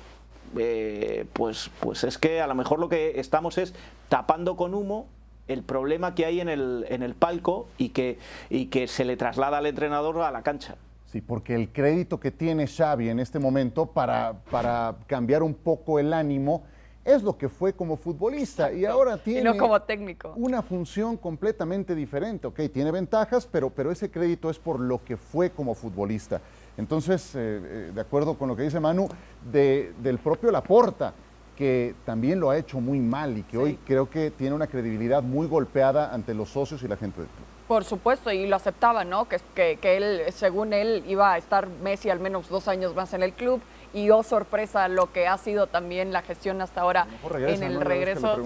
Eh, 0.57 1.25
pues, 1.33 1.69
pues 1.79 2.03
es 2.03 2.17
que 2.17 2.41
a 2.41 2.47
lo 2.47 2.55
mejor 2.55 2.79
lo 2.79 2.89
que 2.89 3.19
estamos 3.19 3.57
es 3.57 3.73
tapando 4.09 4.55
con 4.57 4.73
humo 4.73 5.07
el 5.47 5.63
problema 5.63 6.15
que 6.15 6.25
hay 6.25 6.41
en 6.41 6.49
el, 6.49 6.85
en 6.89 7.03
el 7.03 7.15
palco 7.15 7.67
y 7.77 7.89
que, 7.89 8.17
y 8.49 8.67
que 8.67 8.87
se 8.87 9.05
le 9.05 9.17
traslada 9.17 9.59
al 9.59 9.65
entrenador 9.65 10.19
a 10.19 10.31
la 10.31 10.41
cancha. 10.41 10.75
Sí, 11.05 11.19
porque 11.21 11.55
el 11.55 11.69
crédito 11.69 12.19
que 12.19 12.31
tiene 12.31 12.67
Xavi 12.67 13.09
en 13.09 13.19
este 13.19 13.37
momento 13.37 13.87
para, 13.87 14.33
para 14.49 14.95
cambiar 15.07 15.43
un 15.43 15.53
poco 15.53 15.99
el 15.99 16.13
ánimo 16.13 16.63
es 17.03 17.23
lo 17.23 17.37
que 17.37 17.49
fue 17.49 17.73
como 17.73 17.97
futbolista 17.97 18.71
y 18.71 18.85
ahora 18.85 19.17
tiene 19.17 19.57
como 19.57 19.81
técnico. 19.81 20.33
una 20.35 20.61
función 20.61 21.17
completamente 21.17 21.95
diferente. 21.95 22.47
Ok, 22.47 22.61
tiene 22.71 22.91
ventajas, 22.91 23.47
pero, 23.51 23.69
pero 23.69 23.91
ese 23.91 24.11
crédito 24.11 24.49
es 24.49 24.59
por 24.59 24.79
lo 24.79 25.03
que 25.03 25.17
fue 25.17 25.49
como 25.49 25.73
futbolista. 25.73 26.41
Entonces, 26.77 27.35
eh, 27.35 27.39
eh, 27.63 27.91
de 27.93 28.01
acuerdo 28.01 28.37
con 28.37 28.47
lo 28.47 28.55
que 28.55 28.63
dice 28.63 28.79
Manu, 28.79 29.07
del 29.51 30.19
propio 30.19 30.51
Laporta, 30.51 31.13
que 31.55 31.95
también 32.05 32.39
lo 32.39 32.49
ha 32.49 32.57
hecho 32.57 32.79
muy 32.79 32.99
mal 32.99 33.37
y 33.37 33.43
que 33.43 33.57
hoy 33.57 33.77
creo 33.85 34.09
que 34.09 34.31
tiene 34.31 34.55
una 34.55 34.67
credibilidad 34.67 35.21
muy 35.21 35.47
golpeada 35.47 36.13
ante 36.13 36.33
los 36.33 36.49
socios 36.49 36.81
y 36.83 36.87
la 36.87 36.97
gente 36.97 37.21
del 37.21 37.29
club. 37.29 37.50
Por 37.71 37.85
supuesto, 37.85 38.33
y 38.33 38.47
lo 38.47 38.57
aceptaba, 38.57 39.05
¿no? 39.05 39.29
Que, 39.29 39.39
que, 39.55 39.77
que 39.77 39.95
él, 39.95 40.33
según 40.33 40.73
él, 40.73 41.05
iba 41.07 41.31
a 41.31 41.37
estar 41.37 41.67
Messi 41.67 42.09
al 42.09 42.19
menos 42.19 42.49
dos 42.49 42.67
años 42.67 42.93
más 42.93 43.13
en 43.13 43.23
el 43.23 43.31
club 43.31 43.61
y 43.93 44.09
oh 44.09 44.23
sorpresa 44.23 44.89
lo 44.89 45.13
que 45.13 45.25
ha 45.25 45.37
sido 45.37 45.67
también 45.67 46.11
la 46.11 46.21
gestión 46.21 46.61
hasta 46.61 46.81
ahora 46.81 47.07
en 47.33 47.63
el 47.63 47.79
regreso 47.79 48.39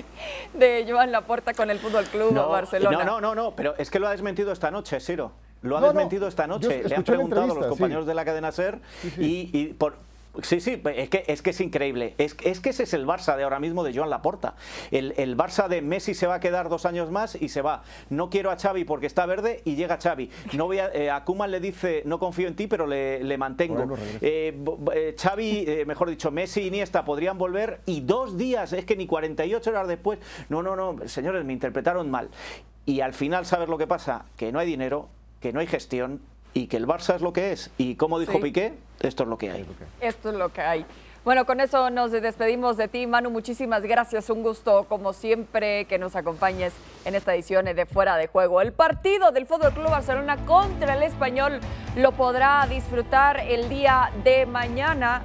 de 0.52 0.86
Joan 0.86 1.10
Laporta 1.10 1.54
con 1.54 1.70
el 1.70 1.78
Fútbol 1.78 2.04
Club 2.04 2.34
Barcelona. 2.34 2.98
No, 2.98 3.18
no, 3.18 3.20
no, 3.22 3.34
no, 3.34 3.56
pero 3.56 3.74
es 3.78 3.90
que 3.90 3.98
lo 3.98 4.08
ha 4.08 4.10
desmentido 4.10 4.52
esta 4.52 4.70
noche, 4.70 5.00
Siro. 5.00 5.32
Lo 5.62 5.78
ha 5.78 5.80
desmentido 5.80 6.28
esta 6.28 6.46
noche. 6.46 6.82
Le 6.86 6.96
han 6.96 7.02
preguntado 7.02 7.44
a 7.44 7.54
los 7.54 7.66
compañeros 7.68 8.04
de 8.04 8.12
la 8.12 8.26
cadena 8.26 8.52
SER 8.52 8.78
y, 9.16 9.68
por, 9.72 9.94
Sí, 10.42 10.60
sí, 10.60 10.82
es 10.94 11.08
que 11.08 11.24
es, 11.26 11.42
que 11.42 11.50
es 11.50 11.60
increíble. 11.60 12.14
Es, 12.18 12.36
es, 12.42 12.60
que 12.60 12.70
ese 12.70 12.84
es 12.84 12.94
el 12.94 13.06
Barça 13.06 13.36
de 13.36 13.44
ahora 13.44 13.60
mismo 13.60 13.84
de 13.84 13.94
Joan 13.94 14.10
Laporta. 14.10 14.54
El, 14.90 15.14
el, 15.16 15.36
Barça 15.36 15.68
de 15.68 15.82
Messi 15.82 16.14
se 16.14 16.26
va 16.26 16.36
a 16.36 16.40
quedar 16.40 16.68
dos 16.68 16.86
años 16.86 17.10
más 17.10 17.36
y 17.40 17.48
se 17.48 17.62
va. 17.62 17.82
No 18.10 18.30
quiero 18.30 18.50
a 18.50 18.56
Xavi 18.56 18.84
porque 18.84 19.06
está 19.06 19.26
verde 19.26 19.62
y 19.64 19.76
llega 19.76 19.98
Xavi. 19.98 20.30
No 20.54 20.66
voy 20.66 20.78
a, 20.78 20.90
eh, 20.92 21.10
Kuman 21.24 21.50
le 21.50 21.60
dice, 21.60 22.02
no 22.04 22.18
confío 22.18 22.48
en 22.48 22.56
ti, 22.56 22.66
pero 22.66 22.86
le, 22.86 23.22
le 23.22 23.38
mantengo. 23.38 23.96
Eh, 24.20 24.58
eh, 24.94 25.14
Xavi, 25.18 25.84
mejor 25.86 26.10
dicho, 26.10 26.30
Messi 26.30 26.62
y 26.62 26.66
Iniesta 26.68 27.04
podrían 27.04 27.38
volver 27.38 27.80
y 27.86 28.00
dos 28.00 28.36
días, 28.36 28.72
es 28.72 28.84
que 28.84 28.96
ni 28.96 29.06
48 29.06 29.70
horas 29.70 29.88
después. 29.88 30.18
No, 30.48 30.62
no, 30.62 30.76
no, 30.76 30.96
señores, 31.06 31.44
me 31.44 31.52
interpretaron 31.52 32.10
mal. 32.10 32.30
Y 32.84 33.00
al 33.00 33.14
final, 33.14 33.46
¿sabes 33.46 33.68
lo 33.68 33.78
que 33.78 33.86
pasa? 33.86 34.26
Que 34.36 34.52
no 34.52 34.58
hay 34.58 34.66
dinero, 34.66 35.08
que 35.40 35.52
no 35.52 35.60
hay 35.60 35.66
gestión 35.66 36.20
y 36.56 36.68
que 36.68 36.78
el 36.78 36.86
Barça 36.86 37.14
es 37.14 37.20
lo 37.20 37.34
que 37.34 37.52
es. 37.52 37.70
Y 37.76 37.96
como 37.96 38.18
dijo 38.18 38.40
Piqué, 38.40 38.72
esto 39.00 39.24
es 39.24 39.28
lo 39.28 39.36
que 39.36 39.50
hay. 39.50 39.66
Esto 40.00 40.30
es 40.30 40.36
lo 40.36 40.48
que 40.50 40.62
hay. 40.62 40.86
Bueno, 41.22 41.44
con 41.44 41.60
eso 41.60 41.90
nos 41.90 42.12
despedimos 42.12 42.78
de 42.78 42.88
ti, 42.88 43.06
Manu. 43.06 43.28
Muchísimas 43.30 43.82
gracias. 43.82 44.30
Un 44.30 44.42
gusto, 44.42 44.86
como 44.88 45.12
siempre, 45.12 45.84
que 45.84 45.98
nos 45.98 46.16
acompañes 46.16 46.72
en 47.04 47.14
esta 47.14 47.34
edición 47.34 47.66
de 47.66 47.84
Fuera 47.84 48.16
de 48.16 48.28
Juego. 48.28 48.62
El 48.62 48.72
partido 48.72 49.32
del 49.32 49.44
Fútbol 49.44 49.72
Club 49.74 49.90
Barcelona 49.90 50.46
contra 50.46 50.94
el 50.94 51.02
Español 51.02 51.60
lo 51.94 52.12
podrá 52.12 52.66
disfrutar 52.70 53.40
el 53.40 53.68
día 53.68 54.10
de 54.24 54.46
mañana 54.46 55.22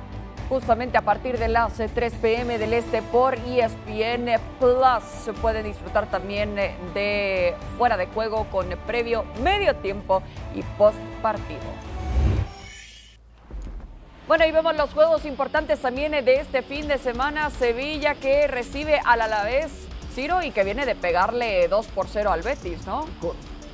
justamente 0.52 0.98
a 0.98 1.02
partir 1.02 1.40
de 1.40 1.48
las 1.48 1.76
3 1.76 1.96
eh, 1.96 2.18
pm 2.22 2.58
del 2.58 2.74
este 2.74 3.02
por 3.02 3.36
ESPN 3.36 4.38
Plus. 4.60 5.04
Se 5.24 5.32
puede 5.32 5.64
disfrutar 5.64 6.12
también 6.12 6.60
eh, 6.60 6.76
de 6.94 7.56
fuera 7.78 7.96
de 7.96 8.08
juego 8.08 8.46
con 8.52 8.68
previo, 8.86 9.24
medio 9.42 9.78
tiempo 9.78 10.22
y 10.54 10.62
post 10.78 10.98
partido. 11.22 11.62
Bueno, 14.28 14.46
y 14.46 14.52
vemos 14.52 14.76
los 14.76 14.94
juegos 14.94 15.24
importantes 15.24 15.80
también 15.80 16.14
eh, 16.14 16.22
de 16.22 16.42
este 16.42 16.64
fin 16.64 16.86
de 16.90 16.98
semana. 16.98 17.50
Sevilla 17.50 18.16
que 18.16 18.46
recibe 18.48 19.00
al 19.06 19.22
Alavés, 19.22 19.72
Ciro, 20.14 20.44
y 20.44 20.52
que 20.52 20.66
viene 20.66 20.86
de 20.86 20.96
pegarle 20.96 21.70
2 21.70 21.88
por 21.88 22.10
0 22.10 22.30
al 22.30 22.42
Betis, 22.42 22.86
¿no? 22.86 23.06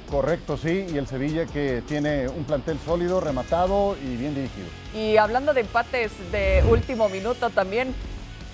Correcto, 0.09 0.55
sí, 0.55 0.87
y 0.89 0.97
el 0.97 1.05
Sevilla 1.05 1.45
que 1.45 1.83
tiene 1.85 2.29
un 2.29 2.45
plantel 2.45 2.79
sólido, 2.79 3.19
rematado 3.19 3.97
y 4.01 4.15
bien 4.15 4.33
dirigido. 4.33 4.67
Y 4.93 5.17
hablando 5.17 5.53
de 5.53 5.61
empates 5.61 6.11
de 6.31 6.63
último 6.69 7.09
minuto 7.09 7.49
también, 7.49 7.93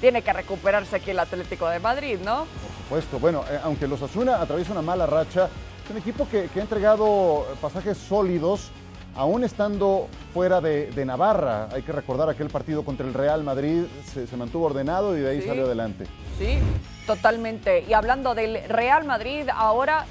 tiene 0.01 0.23
que 0.23 0.33
recuperarse 0.33 0.95
aquí 0.95 1.11
el 1.11 1.19
Atlético 1.19 1.69
de 1.69 1.79
Madrid, 1.79 2.17
¿no? 2.25 2.39
Por 2.39 2.83
supuesto, 2.83 3.19
bueno, 3.19 3.45
eh, 3.51 3.59
aunque 3.63 3.87
los 3.87 4.01
Asuna 4.01 4.41
atraviesa 4.41 4.71
una 4.71 4.81
mala 4.81 5.05
racha, 5.05 5.47
es 5.85 5.91
un 5.91 5.97
equipo 5.97 6.27
que, 6.27 6.49
ha 6.55 6.59
entregado 6.59 7.45
pasajes 7.61 7.99
sólidos, 7.99 8.71
aún 9.15 9.43
estando 9.43 10.07
fuera 10.33 10.59
de, 10.59 11.05
Navarra. 11.05 11.69
Hay 11.71 11.83
que 11.83 11.91
recordar 11.91 12.29
aquel 12.29 12.49
partido 12.49 12.83
contra 12.83 13.05
el 13.05 13.13
Real 13.13 13.43
Madrid, 13.43 13.83
se, 14.11 14.35
mantuvo 14.35 14.65
ordenado 14.65 15.15
y 15.15 15.21
de 15.21 15.29
ahí 15.29 15.41
salió 15.43 15.65
adelante. 15.65 16.05
Sí, 16.39 16.57
totalmente. 17.05 17.85
Y 17.87 17.93
hablando 17.93 18.33
del 18.33 18.63
Real 18.67 19.03
Madrid, 19.05 19.47
ahora 19.53 20.07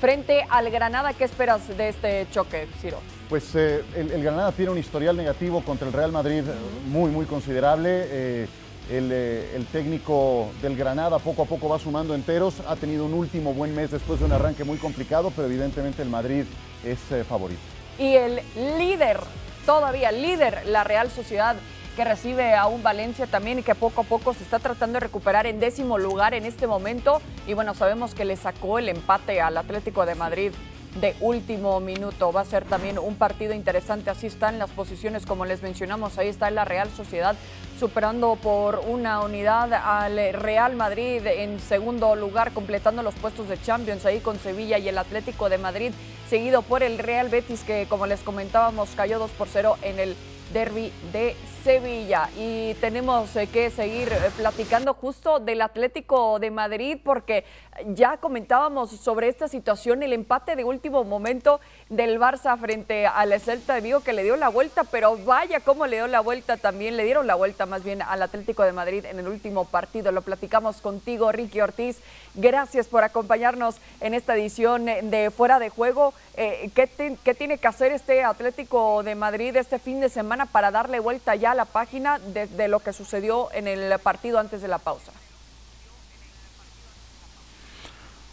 frente 0.00 0.46
al 0.48 0.70
Granada. 0.70 1.12
¿Qué 1.12 1.24
esperas 1.24 1.76
de 1.76 1.88
este 1.88 2.26
choque, 2.30 2.68
Ciro? 2.80 2.98
Pues 3.28 3.54
eh, 3.54 3.84
el, 3.94 4.22
Granada 4.22 4.52
tiene 4.52 4.70
un 4.70 4.78
historial 4.78 5.16
negativo 5.16 5.62
contra 5.62 5.86
el 5.86 5.92
Real 5.92 6.12
Madrid 6.12 6.42
muy, 6.86 7.10
muy 7.10 7.26
considerable. 7.26 7.90
Eh, 7.90 8.48
eh, 8.90 9.52
el, 9.54 9.66
técnico 9.66 10.48
del 10.62 10.74
Granada 10.74 11.18
poco 11.18 11.42
a 11.42 11.44
poco 11.44 11.68
va 11.68 11.78
sumando 11.78 12.14
enteros. 12.14 12.54
Ha 12.66 12.76
tenido 12.76 13.04
un 13.04 13.12
último 13.12 13.52
buen 13.52 13.74
mes 13.74 13.90
después 13.90 14.20
de 14.20 14.26
un 14.26 14.32
arranque 14.32 14.64
muy 14.64 14.78
complicado, 14.78 15.30
pero 15.34 15.46
evidentemente 15.46 16.02
el 16.02 16.08
Madrid 16.08 16.44
es 16.84 16.98
favorito. 17.26 17.60
Y 17.98 18.14
el 18.14 18.40
líder, 18.78 19.18
todavía 19.66 20.10
líder, 20.10 20.66
la 20.66 20.84
Real 20.84 21.10
Sociedad 21.10 21.56
que 21.98 22.04
recibe 22.04 22.54
a 22.54 22.68
un 22.68 22.84
Valencia 22.84 23.26
también 23.26 23.58
y 23.58 23.64
que 23.64 23.74
poco 23.74 24.02
a 24.02 24.04
poco 24.04 24.32
se 24.32 24.44
está 24.44 24.60
tratando 24.60 24.94
de 24.94 25.00
recuperar 25.00 25.48
en 25.48 25.58
décimo 25.58 25.98
lugar 25.98 26.32
en 26.32 26.44
este 26.44 26.68
momento. 26.68 27.20
Y 27.44 27.54
bueno, 27.54 27.74
sabemos 27.74 28.14
que 28.14 28.24
le 28.24 28.36
sacó 28.36 28.78
el 28.78 28.88
empate 28.88 29.40
al 29.40 29.56
Atlético 29.56 30.06
de 30.06 30.14
Madrid 30.14 30.52
de 31.00 31.16
último 31.18 31.80
minuto. 31.80 32.30
Va 32.32 32.42
a 32.42 32.44
ser 32.44 32.64
también 32.64 33.00
un 33.00 33.16
partido 33.16 33.52
interesante. 33.52 34.10
Así 34.10 34.28
están 34.28 34.60
las 34.60 34.70
posiciones, 34.70 35.26
como 35.26 35.44
les 35.44 35.60
mencionamos. 35.60 36.18
Ahí 36.18 36.28
está 36.28 36.52
la 36.52 36.64
Real 36.64 36.88
Sociedad 36.96 37.34
superando 37.80 38.36
por 38.36 38.80
una 38.86 39.20
unidad 39.20 39.72
al 39.74 40.34
Real 40.34 40.76
Madrid 40.76 41.26
en 41.26 41.58
segundo 41.58 42.14
lugar, 42.14 42.52
completando 42.52 43.02
los 43.02 43.16
puestos 43.16 43.48
de 43.48 43.60
Champions 43.60 44.06
ahí 44.06 44.20
con 44.20 44.38
Sevilla 44.38 44.78
y 44.78 44.88
el 44.88 44.98
Atlético 44.98 45.48
de 45.48 45.58
Madrid, 45.58 45.92
seguido 46.30 46.62
por 46.62 46.84
el 46.84 46.98
Real 46.98 47.28
Betis, 47.28 47.64
que 47.64 47.86
como 47.88 48.06
les 48.06 48.20
comentábamos, 48.20 48.90
cayó 48.94 49.18
2 49.18 49.32
por 49.32 49.48
0 49.48 49.78
en 49.82 49.98
el 49.98 50.16
derby 50.52 50.92
de 51.12 51.36
Sevilla. 51.64 52.28
Y 52.36 52.74
tenemos 52.74 53.34
eh, 53.36 53.46
que 53.46 53.70
seguir 53.70 54.08
eh, 54.12 54.30
platicando 54.36 54.94
justo 54.94 55.40
del 55.40 55.62
Atlético 55.62 56.38
de 56.38 56.50
Madrid 56.50 56.98
porque 57.02 57.44
ya 57.86 58.16
comentábamos 58.16 58.90
sobre 58.90 59.28
esta 59.28 59.48
situación, 59.48 60.02
el 60.02 60.12
empate 60.12 60.56
de 60.56 60.64
último 60.64 61.04
momento 61.04 61.60
del 61.88 62.18
Barça 62.18 62.58
frente 62.58 63.06
al 63.06 63.38
Celta 63.40 63.74
de 63.74 63.80
Vigo 63.80 64.00
que 64.00 64.12
le 64.12 64.24
dio 64.24 64.36
la 64.36 64.48
vuelta, 64.48 64.84
pero 64.84 65.16
vaya 65.18 65.60
cómo 65.60 65.86
le 65.86 65.96
dio 65.96 66.06
la 66.06 66.20
vuelta 66.20 66.56
también, 66.56 66.96
le 66.96 67.04
dieron 67.04 67.26
la 67.26 67.34
vuelta 67.34 67.66
más 67.66 67.84
bien 67.84 68.02
al 68.02 68.22
Atlético 68.22 68.62
de 68.64 68.72
Madrid 68.72 69.04
en 69.04 69.18
el 69.18 69.28
último 69.28 69.64
partido. 69.64 70.12
Lo 70.12 70.22
platicamos 70.22 70.80
contigo, 70.80 71.30
Ricky 71.32 71.60
Ortiz. 71.60 71.98
Gracias 72.34 72.86
por 72.86 73.04
acompañarnos 73.04 73.76
en 74.00 74.14
esta 74.14 74.36
edición 74.36 74.86
de 74.86 75.30
Fuera 75.30 75.58
de 75.58 75.70
Juego. 75.70 76.14
Eh, 76.36 76.70
¿qué, 76.74 77.16
¿Qué 77.24 77.34
tiene 77.34 77.58
que 77.58 77.66
hacer 77.66 77.92
este 77.92 78.22
Atlético 78.22 79.02
de 79.02 79.14
Madrid 79.14 79.56
este 79.56 79.78
fin 79.78 80.00
de 80.00 80.08
semana 80.08 80.46
para 80.46 80.70
darle 80.70 81.00
vuelta 81.00 81.34
ya 81.34 81.47
la 81.54 81.64
página 81.64 82.18
de 82.18 82.68
lo 82.68 82.80
que 82.80 82.92
sucedió 82.92 83.52
en 83.52 83.68
el 83.68 83.98
partido 84.00 84.38
antes 84.38 84.62
de 84.62 84.68
la 84.68 84.78
pausa? 84.78 85.12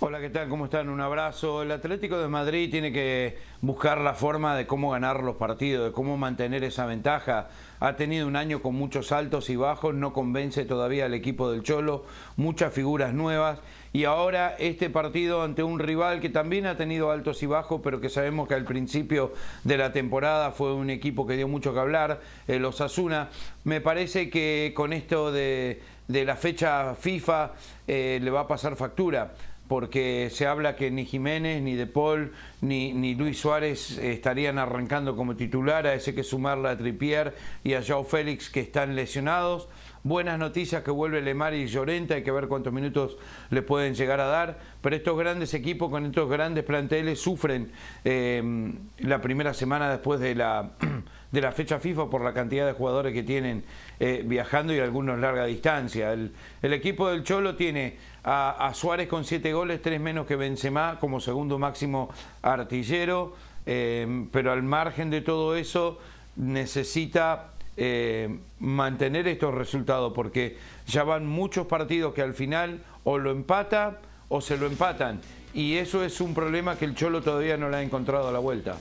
Hola, 0.02 0.20
¿qué 0.20 0.30
tal? 0.30 0.50
¿Cómo 0.50 0.66
están? 0.66 0.90
Un 0.90 1.02
abrazo. 1.02 1.64
El 1.64 1.72
Atlético 1.72 2.20
de 2.20 2.28
Madrid 2.28 2.70
tiene 2.70 2.92
que 2.92 3.40
buscar 3.62 3.98
la 3.98 4.14
forma 4.14 4.56
de 4.56 4.68
cómo 4.68 4.92
ganar 4.92 5.24
los 5.24 5.38
partidos, 5.38 5.88
de 5.88 5.92
cómo 5.94 6.18
mantener 6.18 6.64
esa 6.64 6.86
ventaja. 6.86 7.48
Ha 7.80 7.96
tenido 7.96 8.28
un 8.28 8.36
año 8.36 8.62
con 8.62 8.76
muchos 8.76 9.12
altos 9.12 9.50
y 9.50 9.56
bajos, 9.56 9.96
no 9.96 10.14
convence 10.14 10.66
todavía 10.66 11.06
al 11.06 11.14
equipo 11.14 11.50
del 11.50 11.64
Cholo, 11.64 12.04
muchas 12.36 12.74
figuras 12.74 13.14
nuevas 13.14 13.60
y 13.96 14.04
ahora 14.04 14.58
este 14.60 14.90
partido 14.90 15.42
ante 15.42 15.64
un 15.64 15.80
rival 15.80 16.20
que 16.20 16.28
también 16.28 16.66
ha 16.66 16.76
tenido 16.76 17.12
altos 17.12 17.42
y 17.44 17.46
bajos, 17.46 17.80
pero 17.82 18.02
que 18.02 18.10
sabemos 18.10 18.46
que 18.46 18.54
al 18.54 18.66
principio 18.66 19.32
de 19.64 19.78
la 19.78 19.94
temporada 19.94 20.52
fue 20.52 20.74
un 20.74 20.90
equipo 20.90 21.26
que 21.26 21.38
dio 21.38 21.48
mucho 21.48 21.74
que 21.74 21.80
hablar, 21.80 22.20
el 22.46 22.66
Osasuna. 22.66 23.30
Me 23.64 23.80
parece 23.80 24.30
que 24.30 24.74
con 24.76 24.92
esto 24.92 25.32
de, 25.32 25.80
la 26.10 26.36
fecha 26.36 26.94
FIFA 26.96 27.54
eh, 27.88 28.20
le 28.22 28.32
va 28.32 28.42
a 28.42 28.48
pasar 28.50 28.76
factura 28.76 29.32
porque 29.70 30.30
se 30.30 30.46
habla 30.46 30.76
que 30.76 30.92
ni 30.92 31.06
Jiménez, 31.06 31.62
ni 31.62 31.76
De 31.76 31.88
Paul, 31.88 32.34
ni, 32.60 33.16
Luis 33.16 33.40
Suárez 33.40 33.98
estarían 33.98 34.58
arrancando 34.58 35.16
como 35.16 35.38
titular, 35.38 35.88
a 35.88 35.94
ese 35.94 36.14
que 36.14 36.24
sumarle 36.24 36.68
a 36.68 36.78
Tripier 36.78 37.34
y 37.64 37.76
a 37.76 37.82
Joao 37.82 38.04
Félix 38.04 38.50
que 38.50 38.60
están 38.60 38.96
lesionados. 38.96 39.70
Buenas 40.06 40.38
noticias 40.38 40.84
que 40.84 40.92
vuelve 40.92 41.20
Lemar 41.20 41.56
y 41.56 41.66
Llorente, 41.66 42.14
hay 42.14 42.22
que 42.22 42.30
ver 42.30 42.48
cuántos 42.48 42.72
minutos 42.72 43.18
le 43.50 43.64
pueden 43.64 43.96
llegar 43.96 44.20
a 44.20 44.28
dar, 44.28 44.60
pero 44.80 44.96
estos 44.96 45.18
grandes 45.18 45.56
equipos 45.56 45.90
con 45.90 46.06
estos 46.06 46.30
grandes 46.30 46.64
planteles 46.64 47.20
sufren 47.20 47.72
eh, 48.04 48.72
la 49.00 49.20
primera 49.20 49.56
semana 49.56 49.90
después 49.90 50.20
de 50.20 50.36
la, 50.36 50.74
de 51.32 51.42
la 51.42 51.52
fecha 51.52 51.80
FIFA 51.80 52.12
por 52.12 52.22
la 52.22 52.36
cantidad 52.36 52.68
de 52.68 52.74
jugadores 52.74 53.16
que 53.16 53.24
tienen 53.24 53.64
eh, 54.00 54.22
viajando 54.24 54.76
y 54.76 54.80
algunos 54.80 55.18
larga 55.18 55.46
distancia. 55.46 56.14
El, 56.14 56.32
equipo 56.62 57.10
del 57.10 57.24
Cholo 57.24 57.56
tiene 57.56 57.98
a, 58.24 58.72
Suárez 58.76 59.08
con 59.08 59.26
siete 59.26 59.54
goles, 59.54 59.82
tres 59.82 60.00
menos 60.00 60.28
que 60.28 60.36
Benzema 60.36 61.00
como 61.00 61.20
segundo 61.20 61.58
máximo 61.58 62.12
artillero, 62.44 63.34
eh, 63.66 64.28
pero 64.32 64.52
al 64.52 64.62
margen 64.62 65.10
de 65.10 65.22
todo 65.22 65.56
eso 65.56 65.98
necesita 66.36 67.55
eh, 67.78 68.40
mantener 68.60 69.28
estos 69.28 69.54
resultados 69.54 70.14
porque 70.14 70.58
ya 70.88 71.04
van 71.04 71.26
muchos 71.26 71.68
partidos 71.68 72.14
que 72.14 72.22
al 72.22 72.34
final 72.34 72.84
o 73.04 73.18
lo 73.18 73.32
empata 73.32 74.00
o 74.30 74.42
se 74.42 74.58
lo 74.58 74.66
empatan 74.66 75.22
y 75.54 75.78
eso 75.78 76.04
es 76.04 76.20
un 76.20 76.34
problema 76.34 76.78
que 76.78 76.86
el 76.86 76.96
Cholo 76.96 77.22
todavía 77.22 77.56
no 77.58 77.70
le 77.70 77.78
ha 77.78 77.82
encontrado 77.82 78.28
a 78.28 78.32
la 78.32 78.40
vuelta. 78.40 78.78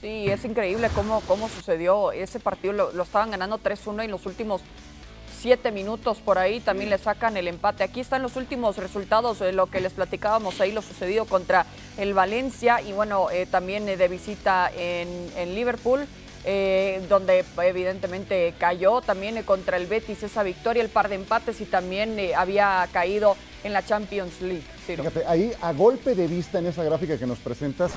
Sí, 0.00 0.26
es 0.28 0.44
increíble 0.44 0.88
cómo, 0.94 1.20
cómo 1.26 1.48
sucedió. 1.48 2.10
Ese 2.10 2.40
partido 2.40 2.72
lo, 2.72 3.02
estaban 3.02 3.30
ganando 3.30 3.58
3-1 3.58 4.04
en 4.04 4.10
los 4.10 4.26
últimos 4.26 4.62
siete 5.40 5.72
minutos 5.72 6.18
por 6.18 6.36
ahí 6.36 6.60
también 6.60 6.90
le 6.90 6.98
sacan 6.98 7.36
el 7.36 7.48
empate. 7.48 7.82
Aquí 7.82 8.00
están 8.00 8.22
los 8.22 8.36
últimos 8.36 8.76
resultados 8.76 9.38
de 9.38 9.52
lo 9.52 9.68
que 9.68 9.80
les 9.80 9.92
platicábamos 9.94 10.60
ahí, 10.60 10.70
lo 10.70 10.82
sucedido 10.82 11.24
contra 11.24 11.64
el 11.96 12.12
Valencia 12.12 12.82
y 12.82 12.92
bueno, 12.92 13.30
eh, 13.30 13.46
también 13.46 13.88
eh, 13.88 13.96
de 13.96 14.08
visita 14.08 14.70
en, 14.76 15.54
Liverpool. 15.54 16.06
Eh, 16.44 17.04
donde 17.10 17.44
evidentemente 17.62 18.54
cayó 18.58 19.02
también 19.02 19.42
contra 19.42 19.76
el 19.76 19.86
Betis 19.86 20.22
esa 20.22 20.42
victoria, 20.42 20.82
el 20.82 20.88
par 20.88 21.10
de 21.10 21.16
empates 21.16 21.60
y 21.60 21.66
también 21.66 22.16
había 22.34 22.88
caído 22.92 23.36
en 23.62 23.74
la 23.74 23.84
Champions 23.84 24.40
League. 24.40 24.64
Fíjate, 24.86 25.26
ahí 25.26 25.52
a 25.60 25.74
golpe 25.74 26.14
de 26.14 26.26
vista 26.26 26.58
en 26.58 26.66
esa 26.66 26.82
gráfica 26.82 27.18
que 27.18 27.26
nos 27.26 27.38
presentas, 27.40 27.92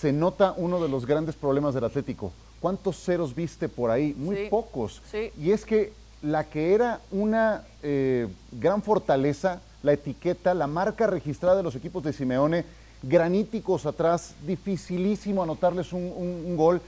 se 0.00 0.10
nota 0.10 0.54
uno 0.56 0.82
de 0.82 0.88
los 0.88 1.04
grandes 1.04 1.34
problemas 1.34 1.74
del 1.74 1.84
Atlético. 1.84 2.32
¿Cuántos 2.60 2.96
ceros 3.04 3.34
viste 3.34 3.68
por 3.68 3.90
ahí? 3.90 4.14
Muy 4.16 4.48
pocos. 4.48 5.02
Y 5.38 5.50
es 5.50 5.66
que 5.66 5.92
la 6.22 6.44
que 6.44 6.74
era 6.74 7.00
una 7.10 7.64
eh, 7.82 8.26
gran 8.52 8.82
fortaleza, 8.82 9.60
la 9.82 9.92
etiqueta, 9.92 10.54
la 10.54 10.66
marca 10.66 11.06
registrada 11.06 11.56
de 11.56 11.62
los 11.62 11.74
equipos 11.74 12.02
de 12.02 12.12
Simeone, 12.12 12.64
graníticos 13.02 13.86
atrás, 13.86 14.34
dificilísimo 14.46 15.42
anotarles 15.42 15.92
un, 15.92 16.56
gol. 16.56 16.80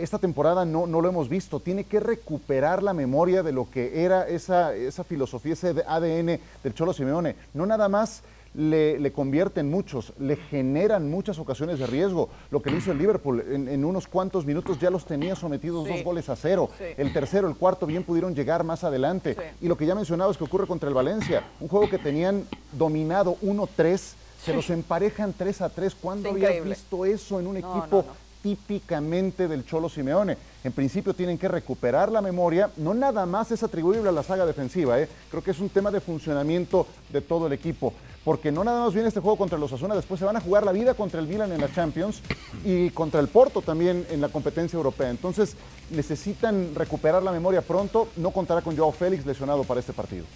Esta 0.00 0.18
temporada 0.18 0.64
no, 0.64 0.86
no, 0.86 1.02
lo 1.02 1.10
hemos 1.10 1.28
visto, 1.28 1.60
tiene 1.60 1.84
que 1.84 2.00
recuperar 2.00 2.82
la 2.82 2.94
memoria 2.94 3.42
de 3.42 3.52
lo 3.52 3.70
que 3.70 4.02
era 4.02 4.26
esa, 4.26 4.74
esa 4.74 5.04
filosofía, 5.04 5.52
ese 5.52 5.74
ADN 5.86 6.40
del 6.64 6.74
Cholo 6.74 6.94
Simeone. 6.94 7.36
No 7.52 7.66
nada 7.66 7.86
más 7.90 8.22
le, 8.54 8.98
le, 8.98 9.12
convierten 9.12 9.70
muchos, 9.70 10.14
le 10.18 10.36
generan 10.36 11.10
muchas 11.10 11.38
ocasiones 11.38 11.78
de 11.78 11.86
riesgo. 11.86 12.30
Lo 12.50 12.62
que 12.62 12.70
le 12.70 12.78
hizo 12.78 12.92
el 12.92 12.98
Liverpool, 12.98 13.44
en, 13.46 13.84
unos 13.84 14.08
cuantos 14.08 14.46
minutos 14.46 14.78
ya 14.80 14.88
los 14.88 15.04
tenía 15.04 15.36
sometidos 15.36 15.86
dos 15.86 16.02
goles 16.02 16.30
a 16.30 16.36
cero. 16.36 16.70
El 16.96 17.12
tercero, 17.12 17.46
el 17.46 17.56
cuarto 17.56 17.84
bien 17.84 18.02
pudieron 18.02 18.34
llegar 18.34 18.64
más 18.64 18.84
adelante. 18.84 19.36
Y 19.60 19.68
lo 19.68 19.76
que 19.76 19.84
ya 19.84 19.94
mencionaba 19.94 20.30
es 20.30 20.38
que 20.38 20.44
ocurre 20.44 20.66
contra 20.66 20.88
el 20.88 20.94
Valencia, 20.94 21.44
un 21.60 21.68
juego 21.68 21.90
que 21.90 21.98
tenían 21.98 22.46
dominado 22.72 23.36
1-3, 23.42 24.14
se 24.42 24.54
los 24.54 24.70
emparejan 24.70 25.34
3 25.36 25.60
a 25.60 25.68
3. 25.68 25.94
¿Cuándo 25.94 26.30
habías 26.30 26.64
visto 26.64 27.04
eso 27.04 27.38
en 27.38 27.46
un 27.46 27.58
equipo 27.58 28.06
típicamente 28.42 29.48
del 29.48 29.64
Cholo 29.64 29.88
Simeone. 29.88 30.36
En 30.64 30.72
principio 30.72 31.14
tienen 31.14 31.38
que 31.38 31.48
recuperar 31.48 32.12
la 32.12 32.20
memoria, 32.20 32.70
no 32.76 32.94
nada 32.94 33.24
más 33.26 33.50
es 33.50 33.62
atribuible 33.62 34.08
a 34.08 34.12
la 34.12 34.22
saga 34.22 34.44
defensiva, 34.46 35.00
¿eh? 35.00 35.08
creo 35.30 35.42
que 35.42 35.52
es 35.52 35.60
un 35.60 35.70
tema 35.70 35.90
de 35.90 36.00
funcionamiento 36.00 36.86
de 37.08 37.20
todo 37.20 37.46
el 37.46 37.52
equipo, 37.54 37.94
porque 38.24 38.52
no 38.52 38.62
nada 38.62 38.84
más 38.84 38.92
viene 38.92 39.08
este 39.08 39.20
juego 39.20 39.38
contra 39.38 39.58
los 39.58 39.72
Asuna, 39.72 39.94
después 39.94 40.18
se 40.18 40.26
van 40.26 40.36
a 40.36 40.40
jugar 40.40 40.64
la 40.64 40.72
vida 40.72 40.94
contra 40.94 41.20
el 41.20 41.26
Milan 41.26 41.52
en 41.52 41.60
la 41.60 41.72
Champions 41.72 42.20
y 42.64 42.90
contra 42.90 43.20
el 43.20 43.28
Porto 43.28 43.62
también 43.62 44.06
en 44.10 44.20
la 44.20 44.28
competencia 44.28 44.76
europea. 44.76 45.08
Entonces 45.08 45.56
necesitan 45.90 46.74
recuperar 46.74 47.22
la 47.22 47.32
memoria 47.32 47.62
pronto, 47.62 48.08
no 48.16 48.30
contará 48.30 48.60
con 48.60 48.76
Joao 48.76 48.92
Félix 48.92 49.24
lesionado 49.24 49.64
para 49.64 49.80
este 49.80 49.92
partido. 49.94 50.26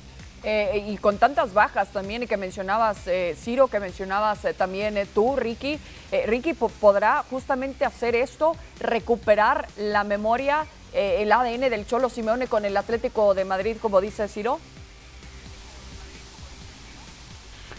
Eh, 0.47 0.85
y 0.89 0.99
con 0.99 1.17
tantas 1.17 1.55
bajas 1.55 1.89
también 1.89 2.27
que 2.27 2.37
mencionabas, 2.37 3.07
eh, 3.07 3.35
Ciro, 3.39 3.69
que 3.69 3.81
mencionabas 3.81 4.45
eh, 4.45 4.53
también 4.53 4.95
tú, 5.15 5.37
Ricky, 5.37 5.79
Ricky 6.27 6.53
podrá 6.53 7.25
justamente 7.31 7.87
hacer 7.87 8.15
esto, 8.15 8.55
recuperar 8.79 9.67
la 9.79 10.05
memoria, 10.05 10.67
el 10.93 11.33
ADN 11.33 11.71
del 11.71 11.87
Cholo 11.87 12.09
Simeone 12.09 12.47
con 12.47 12.65
el 12.65 12.77
Atlético 12.77 13.35
de 13.35 13.45
Madrid, 13.45 13.77
como 13.81 14.01
dice 14.01 14.29
Ciro. 14.29 14.61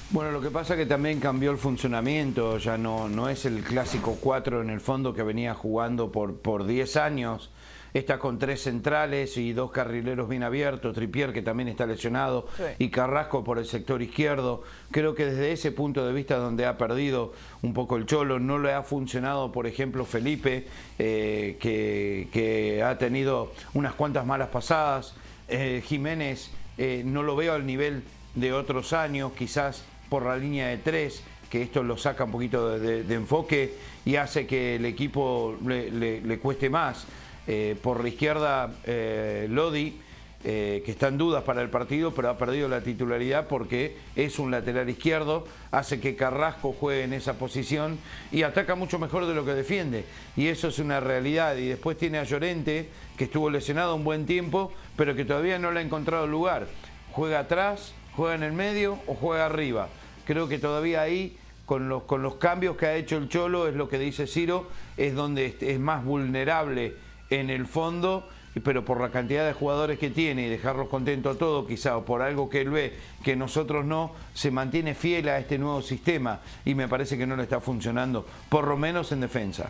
Bueno, 0.10 0.32
lo 0.32 0.42
que 0.42 0.52
pasa 0.52 0.74
es 0.74 0.80
que 0.80 0.86
también 0.86 1.22
cambió 1.22 1.52
el 1.52 1.58
funcionamiento, 1.58 2.58
ya 2.58 2.78
no, 2.78 3.08
no 3.08 3.30
es 3.30 3.46
el 3.46 3.64
clásico 3.64 4.18
4 4.20 4.62
en 4.62 4.70
el 4.70 4.82
fondo 4.82 5.14
que 5.14 5.24
venía 5.24 5.54
jugando 5.54 6.12
por, 6.12 6.38
por 6.40 6.66
10 6.66 6.98
años 6.98 7.52
está 8.00 8.20
con 8.20 8.38
tres 8.38 8.62
centrales 8.62 9.38
y 9.38 9.54
dos 9.54 9.72
carrileros 9.72 10.28
bien 10.28 10.44
abiertos, 10.44 10.94
Tripier 10.94 11.32
que 11.32 11.42
también 11.42 11.70
está 11.70 11.86
lesionado 11.86 12.46
y 12.78 12.90
Carrasco 12.90 13.46
por 13.46 13.58
el 13.58 13.66
sector 13.66 14.02
izquierdo. 14.02 14.64
Creo 14.92 15.16
que 15.16 15.26
desde 15.26 15.54
ese 15.54 15.72
punto 15.72 16.06
de 16.06 16.12
vista 16.12 16.36
donde 16.36 16.66
ha 16.66 16.78
perdido 16.78 17.32
un 17.62 17.74
poco 17.74 17.96
el 17.96 18.06
Cholo, 18.06 18.38
no 18.38 18.60
le 18.60 18.74
ha 18.74 18.84
funcionado, 18.84 19.54
por 19.54 19.66
ejemplo, 19.66 20.04
Felipe, 20.04 20.68
eh, 21.00 21.58
que, 21.62 22.84
ha 22.86 22.98
tenido 22.98 23.54
unas 23.74 23.94
cuantas 23.94 24.26
malas 24.26 24.50
pasadas. 24.50 25.16
Eh, 25.48 25.82
Jiménez 25.86 26.52
eh, 26.78 27.02
no 27.06 27.24
lo 27.24 27.38
veo 27.38 27.54
al 27.54 27.66
nivel 27.66 28.04
de 28.36 28.52
otros 28.52 28.92
años, 28.92 29.32
quizás 29.38 29.86
por 30.10 30.26
la 30.26 30.36
línea 30.36 30.68
de 30.68 30.78
tres 30.80 31.24
que 31.50 31.62
esto 31.62 31.82
lo 31.82 31.96
saca 31.96 32.26
un 32.26 32.32
poquito 32.32 32.78
de, 32.78 33.14
enfoque 33.14 33.74
y 34.04 34.18
hace 34.18 34.46
que 34.46 34.76
el 34.76 34.86
equipo 34.86 35.56
le 35.64 36.40
cueste 36.40 36.70
más. 36.70 37.08
Eh, 37.48 37.76
por 37.82 38.02
la 38.02 38.10
izquierda, 38.10 38.72
eh, 38.86 39.48
Lodi, 39.50 40.00
eh, 40.48 40.84
que 40.86 40.92
está 40.92 41.08
en 41.08 41.18
dudas 41.18 41.44
para 41.44 41.64
el 41.64 41.72
partido, 41.72 42.14
pero 42.14 42.30
ha 42.30 42.38
perdido 42.38 42.70
la 42.70 42.82
titularidad 42.82 43.48
porque 43.48 43.98
es 44.16 44.38
un 44.38 44.52
lateral 44.52 44.88
izquierdo, 44.88 45.48
hace 45.72 46.00
que 46.00 46.16
Carrasco 46.16 46.72
juegue 46.72 47.04
en 47.04 47.14
esa 47.14 47.34
posición 47.40 47.98
y 48.32 48.44
ataca 48.44 48.76
mucho 48.76 49.00
mejor 49.00 49.26
de 49.26 49.34
lo 49.34 49.44
que 49.44 49.56
defiende. 49.56 50.06
Y 50.36 50.48
eso 50.48 50.68
es 50.68 50.78
una 50.78 51.00
realidad. 51.00 51.56
Y 51.58 51.66
después 51.66 51.98
tiene 51.98 52.20
a 52.20 52.26
Llorente, 52.26 52.90
que 53.18 53.24
estuvo 53.24 53.50
lesionado 53.50 53.96
un 53.96 54.04
buen 54.04 54.28
tiempo, 54.28 54.72
pero 54.96 55.16
que 55.16 55.26
todavía 55.26 55.58
no 55.58 55.72
le 55.72 55.80
ha 55.80 55.84
encontrado 55.84 56.28
lugar. 56.28 56.68
Juega 57.12 57.40
atrás, 57.40 57.96
juega 58.16 58.36
en 58.36 58.44
el 58.44 58.54
medio 58.54 59.00
o 59.08 59.16
juega 59.16 59.48
arriba. 59.48 59.90
Creo 60.26 60.48
que 60.48 60.60
todavía 60.60 61.02
ahí 61.02 61.38
con 61.66 61.90
los, 61.90 62.04
con 62.04 62.22
los 62.22 62.36
cambios 62.36 62.78
que 62.78 62.86
ha 62.86 62.96
hecho 62.96 63.18
el 63.18 63.30
Cholo, 63.30 63.68
es 63.68 63.74
lo 63.74 63.90
que 63.90 63.98
dice 63.98 64.28
Ciro, 64.28 64.68
es 64.96 65.16
donde 65.16 65.58
es 65.60 65.80
más 65.80 66.06
vulnerable 66.06 66.94
en 67.30 67.50
el 67.50 67.66
fondo 67.66 68.28
pero 68.64 68.86
por 68.86 69.02
la 69.02 69.10
cantidad 69.10 69.46
de 69.46 69.54
jugadores 69.54 70.00
que 70.00 70.10
tiene 70.10 70.44
y 70.44 70.50
dejarlos 70.50 70.88
contentos 70.88 71.36
a 71.36 71.40
todos, 71.40 71.68
quizá 71.68 71.98
o 71.98 72.06
por 72.06 72.22
algo 72.22 72.50
que 72.50 72.62
él 72.62 72.70
ve 72.70 72.98
que 73.24 73.36
nosotros 73.36 73.86
no, 73.86 74.12
se 74.34 74.52
mantiene 74.52 74.96
fiel 74.96 75.28
a 75.30 75.38
este 75.40 75.58
nuevo 75.58 75.82
sistema 75.82 76.40
y 76.64 76.74
me 76.74 76.88
parece 76.88 77.18
que 77.18 77.28
no 77.28 77.36
le 77.36 77.44
está 77.44 77.60
funcionando, 77.60 78.26
por 78.50 78.68
lo 78.68 78.78
menos 78.78 79.12
en 79.12 79.22
defensa. 79.22 79.70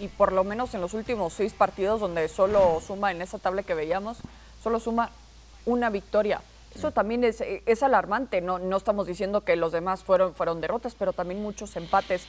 Y 0.00 0.08
por 0.08 0.32
lo 0.32 0.44
menos 0.44 0.74
en 0.74 0.80
los 0.80 0.92
últimos 0.94 1.32
seis 1.32 1.54
partidos 1.54 2.00
donde 2.00 2.28
solo 2.28 2.80
suma 2.84 3.12
en 3.12 3.22
esa 3.22 3.38
tabla 3.38 3.62
que 3.62 3.74
veíamos, 3.74 4.18
solo 4.62 4.80
suma 4.80 5.10
una 5.64 5.88
victoria. 5.88 6.42
Eso 6.74 6.90
también 6.90 7.24
es, 7.24 7.40
es 7.40 7.82
alarmante, 7.82 8.42
no, 8.42 8.58
no 8.58 8.76
estamos 8.76 9.06
diciendo 9.06 9.42
que 9.42 9.56
los 9.56 9.72
demás 9.72 10.04
fueron, 10.04 10.34
fueron 10.34 10.60
derrotas, 10.60 10.94
pero 10.94 11.14
también 11.14 11.40
muchos 11.40 11.74
empates. 11.76 12.26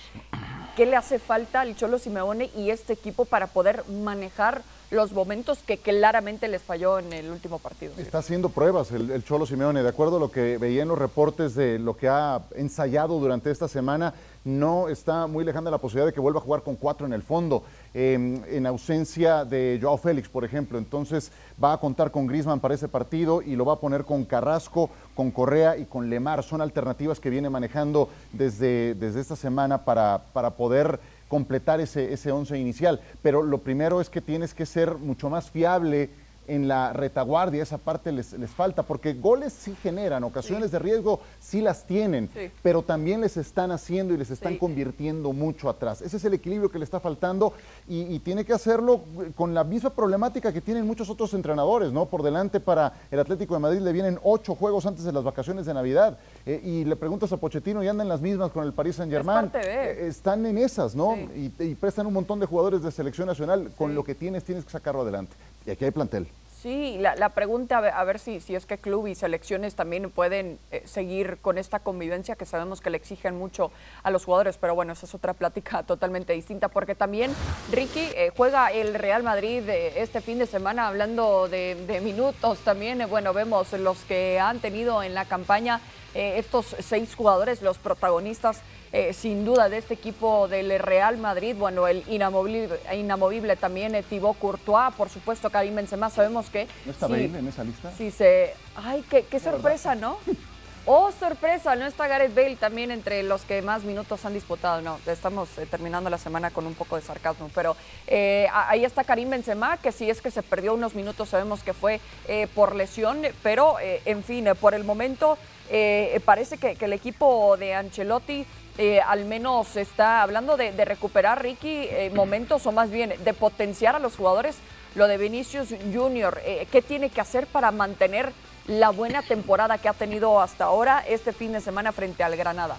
¿Qué 0.78 0.86
le 0.86 0.96
hace 0.96 1.18
falta 1.18 1.62
al 1.62 1.76
Cholo 1.76 1.98
Simeone 1.98 2.52
y 2.56 2.70
este 2.70 2.94
equipo 2.94 3.26
para 3.26 3.48
poder 3.48 3.84
manejar 3.90 4.62
los 4.92 5.12
momentos 5.12 5.58
que 5.66 5.80
claramente 5.80 6.48
les 6.48 6.62
falló 6.62 7.00
en 7.00 7.12
el 7.14 7.32
último 7.32 7.58
partido? 7.58 7.94
Está 7.98 8.20
haciendo 8.20 8.50
pruebas 8.50 8.92
el, 8.92 9.10
el 9.10 9.24
Cholo 9.24 9.48
Simeone, 9.48 9.82
de 9.82 9.90
acuerdo 9.90 10.18
a 10.18 10.20
lo 10.20 10.30
que 10.30 10.60
veía 10.60 10.84
en 10.84 10.90
los 10.90 11.00
reportes 11.00 11.56
de 11.56 11.80
lo 11.80 11.98
que 11.98 12.08
ha 12.08 12.44
ensayado 12.56 13.18
durante 13.18 13.50
esta 13.50 13.68
semana, 13.68 14.14
no 14.48 14.88
está 14.88 15.28
muy 15.28 15.44
lejana 15.44 15.70
la 15.70 15.78
posibilidad 15.78 16.08
de 16.08 16.14
que 16.14 16.20
vuelva 16.20 16.40
a 16.40 16.44
jugar 16.44 16.64
con 16.64 16.76
cuatro 16.76 17.06
en 17.06 17.14
el 17.14 17.22
fondo, 17.22 17.64
eh, 17.94 18.42
en 18.50 18.66
ausencia 18.66 19.44
de 19.44 19.78
Joao 19.82 19.98
Félix, 19.98 20.30
por 20.30 20.46
ejemplo. 20.46 20.78
Entonces 20.78 21.32
va 21.62 21.74
a 21.74 21.80
contar 21.80 22.12
con 22.12 22.28
Grisman 22.28 22.60
para 22.60 22.74
ese 22.74 22.88
partido 22.88 23.42
y 23.42 23.56
lo 23.56 23.66
va 23.66 23.74
a 23.74 23.80
poner 23.80 24.06
con 24.06 24.24
Carrasco, 24.24 24.90
con 25.16 25.32
Correa 25.32 25.78
y 25.78 25.86
con 25.86 26.10
Lemar. 26.10 26.44
Son 26.44 26.62
alternativas 26.62 27.20
que 27.20 27.30
viene 27.30 27.50
manejando 27.50 28.10
desde, 28.32 28.96
desde 28.96 29.20
esta 29.20 29.36
semana 29.36 29.84
para, 29.84 30.24
para 30.32 30.52
poder 30.52 31.00
completar 31.28 31.82
ese, 31.82 32.14
ese 32.14 32.32
once 32.32 32.58
inicial. 32.58 33.02
Pero 33.22 33.44
lo 33.44 33.58
primero 33.58 34.00
es 34.00 34.10
que 34.10 34.22
tienes 34.22 34.54
que 34.54 34.66
ser 34.66 34.96
mucho 34.96 35.30
más 35.30 35.52
fiable 35.52 36.10
en 36.48 36.68
la 36.68 36.94
retaguardia, 36.94 37.64
esa 37.64 37.78
parte 37.78 38.12
les, 38.12 38.34
les 38.34 38.50
falta, 38.50 38.84
porque 38.84 39.14
goles 39.14 39.54
sí 39.54 39.76
generan, 39.84 40.24
ocasiones 40.24 40.66
Sí. 40.68 40.72
de 40.72 40.80
riesgo 40.80 41.20
sí 41.40 41.62
las 41.62 41.86
tienen, 41.86 42.30
Sí. 42.34 42.52
pero 42.64 42.82
también 42.82 43.22
les 43.22 43.38
están 43.38 43.72
haciendo 43.72 44.14
y 44.14 44.18
les 44.18 44.32
están 44.32 44.54
Sí. 44.54 44.60
convirtiendo 44.60 45.34
mucho 45.34 45.70
atrás. 45.70 46.02
Ese 46.02 46.18
es 46.18 46.26
el 46.26 46.34
equilibrio 46.34 46.70
que 46.72 46.80
le 46.80 46.86
está 46.86 47.00
faltando 47.00 47.54
y, 47.88 48.02
y 48.14 48.20
tiene 48.20 48.46
que 48.46 48.54
hacerlo 48.54 49.02
con 49.36 49.54
la 49.54 49.64
misma 49.64 49.90
problemática 49.92 50.52
que 50.54 50.62
tienen 50.62 50.86
muchos 50.88 51.10
otros 51.10 51.34
entrenadores, 51.34 51.92
¿no? 51.92 52.06
Por 52.06 52.24
delante 52.24 52.60
para 52.60 52.94
el 53.12 53.20
Atlético 53.20 53.54
de 53.54 53.60
Madrid 53.60 53.80
le 53.82 53.92
vienen 53.92 54.20
ocho 54.24 54.56
juegos 54.56 54.86
antes 54.86 55.04
de 55.04 55.12
las 55.12 55.24
vacaciones 55.24 55.66
de 55.66 55.74
Navidad 55.74 56.18
eh, 56.46 56.62
y 56.64 56.86
le 56.86 56.96
preguntas 56.96 57.32
a 57.32 57.38
Pochettino 57.38 57.84
y 57.84 57.88
andan 57.88 58.08
las 58.08 58.22
mismas 58.22 58.52
con 58.52 58.64
el 58.64 58.74
Paris 58.74 58.96
Saint 58.96 59.12
Germain. 59.12 59.52
de. 59.52 60.08
están 60.08 60.46
en 60.46 60.58
esas, 60.58 60.96
¿no? 60.96 61.16
Y, 61.16 61.52
y 61.60 61.76
prestan 61.76 62.08
un 62.08 62.14
montón 62.14 62.40
de 62.40 62.46
jugadores 62.46 62.82
de 62.82 62.92
selección 62.92 63.28
nacional. 63.28 63.70
Con 63.78 63.94
lo 63.96 64.04
que 64.04 64.16
tienes, 64.16 64.44
tienes 64.44 64.64
que 64.66 64.72
sacarlo 64.72 65.02
adelante. 65.02 65.34
Y 65.68 65.72
aquí 65.72 65.86
hay 65.86 65.92
plantel. 65.92 66.28
Sí, 66.62 66.98
la, 67.00 67.16
la 67.16 67.30
pregunta 67.30 67.78
a 67.78 68.04
ver, 68.04 68.18
si, 68.18 68.40
si 68.40 68.56
es 68.56 68.66
que 68.66 68.80
club 68.80 69.06
y 69.06 69.14
selecciones 69.14 69.76
también 69.76 70.10
pueden 70.10 70.58
eh, 70.72 70.82
seguir 70.86 71.38
con 71.40 71.60
esta 71.60 71.80
convivencia 71.80 72.36
que 72.36 72.48
sabemos 72.48 72.82
que 72.82 72.90
le 72.90 72.98
exigen 72.98 73.38
mucho 73.38 73.72
a 74.02 74.10
los 74.10 74.26
jugadores, 74.26 74.58
pero 74.58 74.74
bueno, 74.74 74.94
esa 74.94 75.06
es 75.06 75.14
otra 75.14 75.34
plática 75.36 75.84
totalmente 75.88 76.34
distinta, 76.34 76.70
porque 76.70 76.96
también 76.96 77.32
Ricky 77.72 78.10
eh, 78.16 78.32
juega 78.36 78.72
el 78.72 78.96
Real 78.96 79.22
Madrid 79.22 79.70
eh, 79.70 80.02
este 80.02 80.20
fin 80.20 80.40
de 80.40 80.48
semana, 80.48 80.88
hablando 80.88 81.48
de, 81.48 82.02
minutos 82.04 82.58
también, 82.60 83.06
bueno, 83.08 83.34
vemos 83.34 83.72
los 83.74 84.00
que 84.06 84.40
han 84.40 84.60
tenido 84.60 85.04
en 85.04 85.14
la 85.14 85.26
campaña 85.26 85.80
eh, 86.18 86.40
estos 86.40 86.76
seis 86.80 87.14
jugadores, 87.14 87.62
los 87.62 87.78
protagonistas 87.78 88.62
eh, 88.92 89.14
sin 89.14 89.46
duda 89.46 89.70
de 89.70 89.78
este 89.78 89.94
equipo 89.94 90.48
del 90.48 90.80
Real 90.80 91.18
Madrid, 91.18 91.56
bueno, 91.56 91.88
el 91.88 92.04
inamovible, 92.08 92.80
inamovible 92.92 93.56
también 93.56 93.94
eh, 93.94 94.02
Thibaut 94.02 94.40
Courtois, 94.40 94.96
por 94.96 95.10
supuesto 95.10 95.52
Karim 95.52 95.76
Benzema, 95.76 96.10
sabemos 96.10 96.50
que 96.50 96.68
¿No 96.86 96.92
está 96.92 97.06
sí, 97.06 97.12
Bale 97.12 97.26
en 97.38 97.48
esa 97.48 97.64
lista? 97.64 97.92
sí 97.96 98.10
se... 98.10 98.56
Ay, 98.76 99.04
qué, 99.08 99.26
qué 99.26 99.40
sorpresa, 99.40 99.94
¿no? 99.94 100.18
Oh, 100.90 101.12
sorpresa, 101.12 101.76
no 101.76 101.86
está 101.86 102.08
Gareth 102.08 102.34
Bale 102.34 102.56
también 102.56 102.92
entre 102.92 103.22
los 103.22 103.42
que 103.42 103.62
más 103.62 103.84
minutos 103.84 104.24
han 104.24 104.34
disputado. 104.34 104.82
No, 104.82 104.98
estamos 105.06 105.50
eh, 105.58 105.66
terminando 105.66 106.10
la 106.10 106.18
semana 106.18 106.50
con 106.50 106.66
un 106.66 106.76
poco 106.76 106.96
de 106.96 107.02
sarcasmo, 107.02 107.52
pero 107.54 107.76
eh, 108.08 108.48
ahí 108.54 108.86
está 108.86 109.04
Karim 109.04 109.30
Benzema, 109.30 109.76
que 109.76 109.92
si 109.92 110.10
es 110.10 110.22
que 110.22 110.32
se 110.32 110.44
perdió 110.44 110.74
unos 110.74 110.96
minutos, 110.96 111.28
sabemos 111.28 111.62
que 111.62 111.74
fue 111.74 112.00
eh, 112.30 112.48
por 112.56 112.74
lesión, 112.74 113.22
pero 113.44 113.76
en 113.82 114.24
fin, 114.24 114.48
por 114.62 114.74
el 114.74 114.86
momento 114.86 115.38
eh, 115.70 116.20
parece 116.26 116.58
que, 116.58 116.78
el 116.80 116.94
equipo 116.94 117.58
de 117.58 117.74
Ancelotti 117.74 118.46
eh, 118.80 119.02
al 119.02 119.26
menos 119.26 119.76
está 119.76 120.22
hablando 120.22 120.56
de, 120.56 120.72
de 120.72 120.86
recuperar, 120.86 121.42
Ricky, 121.42 121.88
eh, 121.90 122.12
momentos 122.14 122.68
o 122.68 122.72
más 122.72 122.92
bien 122.92 123.14
de 123.24 123.34
potenciar 123.34 123.96
a 123.96 124.00
los 124.00 124.16
jugadores. 124.16 124.58
Lo 124.94 125.08
de 125.08 125.18
Vinicius 125.18 125.70
Junior, 125.94 126.40
eh, 126.46 126.68
¿qué 126.72 126.84
tiene 126.84 127.10
que 127.10 127.20
hacer 127.20 127.48
para 127.48 127.72
mantener 127.72 128.32
la 128.68 128.92
buena 128.92 129.24
temporada 129.24 129.80
que 129.80 129.90
ha 129.90 129.94
tenido 129.94 130.40
hasta 130.42 130.66
ahora 130.66 131.04
este 131.08 131.34
fin 131.34 131.54
de 131.54 131.62
semana 131.62 131.92
frente 131.92 132.24
al 132.24 132.36
Granada? 132.36 132.78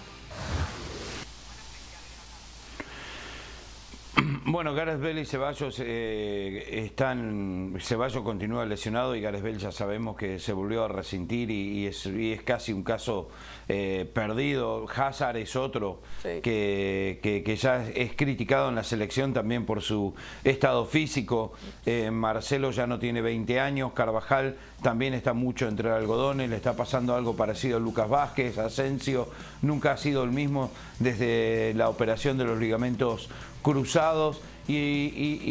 Bueno, 4.51 4.73
Gareth 4.73 4.99
Bale 4.99 5.21
y 5.21 5.25
Ceballos 5.25 5.79
eh, 5.79 6.65
están. 6.83 7.75
Ceballos 7.79 8.23
continúa 8.23 8.65
lesionado 8.65 9.15
y 9.15 9.21
Gareth 9.21 9.43
Bale 9.43 9.59
ya 9.59 9.71
sabemos 9.71 10.17
que 10.17 10.39
se 10.39 10.53
volvió 10.53 10.85
a 10.85 10.87
resentir 10.87 11.51
y, 11.51 11.81
y 11.81 11.85
es, 11.85 12.03
y 12.07 12.31
es 12.33 12.41
casi 12.41 12.73
un 12.73 12.81
caso 12.81 13.29
eh, 13.67 14.09
perdido. 14.11 14.87
Hazard 14.89 15.37
es 15.37 15.55
otro 15.55 16.01
Sí. 16.23 16.41
que, 16.41 17.19
que- 17.21 17.43
que 17.43 17.55
ya 17.57 17.85
es 17.89 18.15
criticado 18.15 18.69
en 18.69 18.75
la 18.75 18.83
selección 18.83 19.33
también 19.33 19.67
por 19.67 19.83
su 19.83 20.15
estado 20.43 20.87
físico. 20.87 21.53
Eh, 21.85 22.09
Marcelo 22.09 22.71
ya 22.71 22.87
no 22.87 22.97
tiene 22.97 23.21
20 23.21 23.59
años. 23.59 23.91
Carvajal 23.93 24.57
también 24.81 25.13
está 25.13 25.33
mucho 25.33 25.67
entre 25.67 25.91
algodones. 25.91 26.49
Le 26.49 26.55
está 26.55 26.75
pasando 26.75 27.13
algo 27.13 27.35
parecido 27.35 27.77
a 27.77 27.79
Lucas 27.79 28.09
Vázquez. 28.09 28.57
Asensio 28.57 29.29
nunca 29.61 29.91
ha 29.91 29.97
sido 29.97 30.23
el 30.23 30.31
mismo 30.31 30.71
desde 30.97 31.73
la 31.75 31.87
operación 31.89 32.39
de 32.39 32.45
los 32.45 32.57
ligamentos 32.57 33.29
cruzados 33.61 34.41
y, 34.67 34.73
y- 34.75 35.41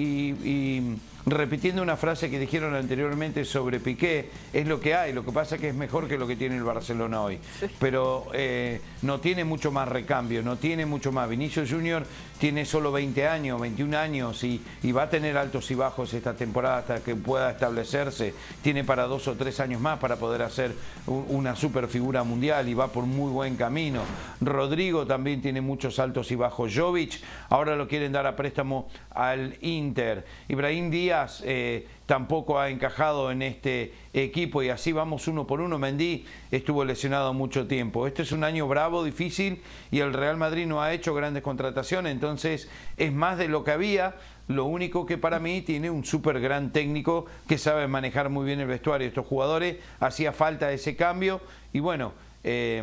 y- 0.45 0.49
y 0.49 0.97
repitiendo 1.27 1.83
una 1.83 1.97
frase 1.97 2.31
que 2.31 2.39
dijeron 2.39 2.75
anteriormente 2.75 3.45
sobre 3.45 3.81
Piqué, 3.81 4.31
es 4.53 4.67
lo 4.67 4.81
que 4.81 4.95
hay, 4.95 5.13
lo 5.13 5.25
que 5.25 5.33
pasa 5.33 5.57
es 5.57 5.61
que 5.61 5.69
es 5.69 5.75
mejor 5.75 6.09
que 6.09 6.17
lo 6.17 6.27
que 6.27 6.37
tiene 6.37 6.57
el 6.57 6.63
Barcelona 6.63 7.21
hoy, 7.21 7.39
pero 7.79 8.29
eh, 8.33 8.81
no 9.03 9.21
tiene 9.21 9.45
mucho 9.45 9.71
más 9.71 9.89
recambio, 9.89 10.43
no 10.43 10.57
tiene 10.57 10.87
mucho 10.87 11.13
más. 11.13 11.29
Vinicius 11.29 11.71
Junior 11.71 12.07
tiene 12.39 12.65
solo 12.65 12.93
20 12.93 13.27
años, 13.27 13.61
21 13.61 13.99
años 13.99 14.45
y, 14.45 14.63
va 14.93 15.03
a 15.03 15.11
tener 15.11 15.37
altos 15.37 15.71
y 15.71 15.75
bajos 15.75 16.15
esta 16.15 16.35
temporada 16.35 16.79
hasta 16.79 17.01
que 17.01 17.15
pueda 17.15 17.51
establecerse, 17.51 18.35
tiene 18.63 18.85
para 18.85 19.05
dos 19.05 19.29
o 19.29 19.35
tres 19.35 19.61
años 19.61 19.81
más 19.81 19.99
para 19.99 20.17
poder 20.17 20.43
hacer 20.43 20.73
una 21.07 21.55
super 21.57 21.89
figura 21.89 22.25
mundial 22.25 22.69
y 22.69 22.75
va 22.75 22.89
por 22.89 23.05
muy 23.05 23.31
buen 23.31 23.57
camino. 23.57 24.03
Rodrigo 24.41 25.07
también 25.07 25.43
tiene 25.43 25.61
muchos 25.61 25.99
altos 25.99 26.31
y 26.31 26.37
bajos. 26.37 26.73
Jovic 26.75 27.21
ahora 27.51 27.77
lo 27.77 27.87
quieren 27.87 28.13
dar 28.13 28.27
a 28.27 28.37
préstamo 28.37 28.89
al 29.11 29.57
Inter. 29.61 30.25
Ibrahim 30.49 30.91
Díaz 30.91 31.43
eh, 31.45 31.87
tampoco 32.09 32.59
ha 32.59 32.71
encajado 32.71 33.31
en 33.31 33.43
este 33.43 33.93
equipo 34.15 34.63
y 34.63 34.71
así 34.71 34.93
vamos 34.93 35.29
uno 35.29 35.47
por 35.47 35.61
uno. 35.61 35.79
Mendy 35.79 36.25
estuvo 36.51 36.83
lesionado 36.83 37.35
mucho 37.35 37.67
tiempo. 37.67 38.07
Este 38.07 38.23
es 38.23 38.33
un 38.33 38.45
año 38.45 38.67
bravo, 38.67 39.05
difícil 39.05 39.61
y 39.91 40.01
el 40.01 40.15
Real 40.15 40.39
Madrid 40.39 40.67
no 40.67 40.83
ha 40.83 40.95
hecho 40.95 41.15
grandes 41.15 41.43
contrataciones, 41.43 42.11
entonces 42.11 42.71
es 42.97 43.13
más 43.13 43.37
de 43.37 43.49
lo 43.49 43.63
que 43.63 43.73
había. 43.73 44.17
Lo 44.49 44.65
único 44.65 45.05
que 45.05 45.19
para 45.19 45.39
mí 45.39 45.61
tiene 45.61 45.91
un 45.91 46.03
súper 46.03 46.41
gran 46.41 46.73
técnico 46.73 47.27
que 47.47 47.59
sabe 47.59 47.87
manejar 47.89 48.31
muy 48.31 48.47
bien 48.47 48.61
el 48.61 48.69
vestuario 48.69 49.07
estos 49.07 49.27
jugadores. 49.27 49.77
Hacía 50.01 50.33
falta 50.33 50.73
ese 50.73 50.97
cambio 50.97 51.43
y 51.75 51.81
bueno, 51.81 52.15
eh, 52.43 52.83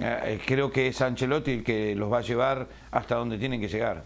eh, 0.00 0.40
creo 0.46 0.72
que 0.72 0.88
es 0.88 1.02
Ancelotti 1.02 1.50
el 1.50 1.64
que 1.64 1.94
los 1.94 2.10
va 2.10 2.20
a 2.20 2.22
llevar 2.22 2.66
hasta 2.90 3.16
donde 3.16 3.36
tienen 3.36 3.60
que 3.60 3.68
llegar. 3.68 4.04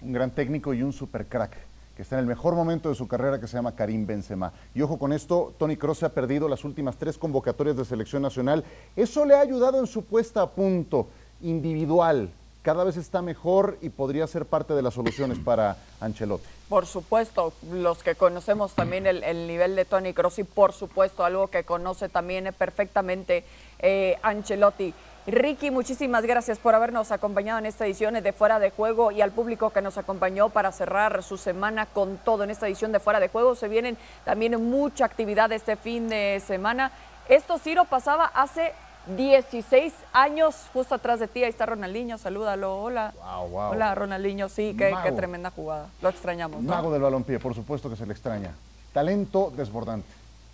un 0.00 0.12
gran 0.12 0.30
técnico 0.30 0.72
y 0.72 0.84
un 0.84 0.92
super 0.92 1.26
crack 1.26 1.66
que 1.96 2.02
está 2.02 2.16
en 2.16 2.20
el 2.20 2.26
mejor 2.26 2.54
momento 2.54 2.90
de 2.90 2.94
su 2.94 3.08
carrera 3.08 3.40
que 3.40 3.48
se 3.48 3.56
llama 3.56 3.74
Karim 3.74 4.06
Benzema. 4.06 4.52
Y 4.74 4.82
ojo 4.82 4.98
con 4.98 5.14
esto, 5.14 5.54
Tony 5.58 5.76
Kroos 5.76 5.98
se 5.98 6.06
ha 6.06 6.10
perdido 6.10 6.46
las 6.46 6.62
últimas 6.62 6.98
tres 6.98 7.16
convocatorias 7.16 7.74
de 7.76 7.86
selección 7.86 8.20
nacional. 8.20 8.64
Eso 8.94 9.24
le 9.24 9.34
ha 9.34 9.40
ayudado 9.40 9.80
en 9.80 9.86
su 9.86 10.04
puesta 10.04 10.42
a 10.42 10.50
punto 10.50 11.08
individual. 11.40 12.30
Cada 12.60 12.84
vez 12.84 12.98
está 12.98 13.22
mejor 13.22 13.78
y 13.80 13.88
podría 13.88 14.26
ser 14.26 14.44
parte 14.44 14.74
de 14.74 14.82
las 14.82 14.92
soluciones 14.92 15.38
para 15.38 15.78
Ancelotti. 16.00 16.44
Por 16.68 16.84
supuesto, 16.84 17.54
los 17.72 18.02
que 18.02 18.14
conocemos 18.14 18.74
también 18.74 19.06
el, 19.06 19.22
el 19.22 19.46
nivel 19.46 19.74
de 19.74 19.84
Tony 19.84 20.12
Kroos 20.12 20.38
y 20.38 20.44
por 20.44 20.72
supuesto 20.72 21.24
algo 21.24 21.46
que 21.46 21.64
conoce 21.64 22.08
también 22.08 22.52
perfectamente 22.58 23.44
eh, 23.78 24.16
Ancelotti. 24.22 24.92
Ricky, 25.26 25.72
muchísimas 25.72 26.24
gracias 26.24 26.60
por 26.60 26.76
habernos 26.76 27.10
acompañado 27.10 27.58
en 27.58 27.66
esta 27.66 27.84
edición 27.84 28.14
de 28.14 28.32
Fuera 28.32 28.60
de 28.60 28.70
Juego 28.70 29.10
y 29.10 29.22
al 29.22 29.32
público 29.32 29.70
que 29.70 29.82
nos 29.82 29.98
acompañó 29.98 30.50
para 30.50 30.70
cerrar 30.70 31.20
su 31.24 31.36
semana 31.36 31.86
con 31.86 32.16
todo 32.18 32.44
en 32.44 32.50
esta 32.50 32.68
edición 32.68 32.92
de 32.92 33.00
Fuera 33.00 33.18
de 33.18 33.28
Juego. 33.28 33.56
Se 33.56 33.66
vienen 33.66 33.98
también 34.24 34.70
mucha 34.70 35.04
actividad 35.04 35.50
este 35.50 35.74
fin 35.74 36.08
de 36.08 36.40
semana. 36.46 36.92
Esto, 37.28 37.58
Ciro, 37.58 37.86
pasaba 37.86 38.26
hace 38.26 38.72
16 39.16 39.92
años, 40.12 40.54
justo 40.72 40.94
atrás 40.94 41.18
de 41.18 41.26
ti. 41.26 41.42
Ahí 41.42 41.50
está 41.50 41.66
Ronaldinho, 41.66 42.18
salúdalo. 42.18 42.80
Hola. 42.80 43.12
Wow, 43.20 43.48
wow. 43.48 43.70
Hola, 43.72 43.96
Ronaldinho. 43.96 44.48
Sí, 44.48 44.76
qué, 44.78 44.94
tremenda 45.16 45.50
jugada. 45.50 45.88
Lo 46.02 46.08
extrañamos. 46.08 46.62
¿no? 46.62 46.70
Mago 46.70 46.92
del 46.92 47.02
balompié, 47.02 47.40
por 47.40 47.52
supuesto 47.52 47.90
que 47.90 47.96
se 47.96 48.06
le 48.06 48.12
extraña. 48.12 48.54
talento 48.92 49.52
desbordante. 49.56 50.06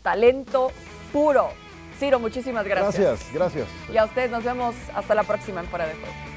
Talento 0.03 0.71
puro. 1.13 1.51
Ciro, 2.03 2.19
muchísimas 2.19 2.67
gracias. 2.67 2.99
Gracias, 2.99 3.33
gracias. 3.33 3.69
Y 3.93 3.97
a 3.97 4.07
usted 4.07 4.29
nos 4.29 4.43
vemos 4.43 4.75
hasta 4.93 5.15
la 5.15 5.23
próxima 5.23 5.61
en 5.61 5.69
Fuera 5.69 5.87
de 5.87 5.95
Juego. 5.95 6.32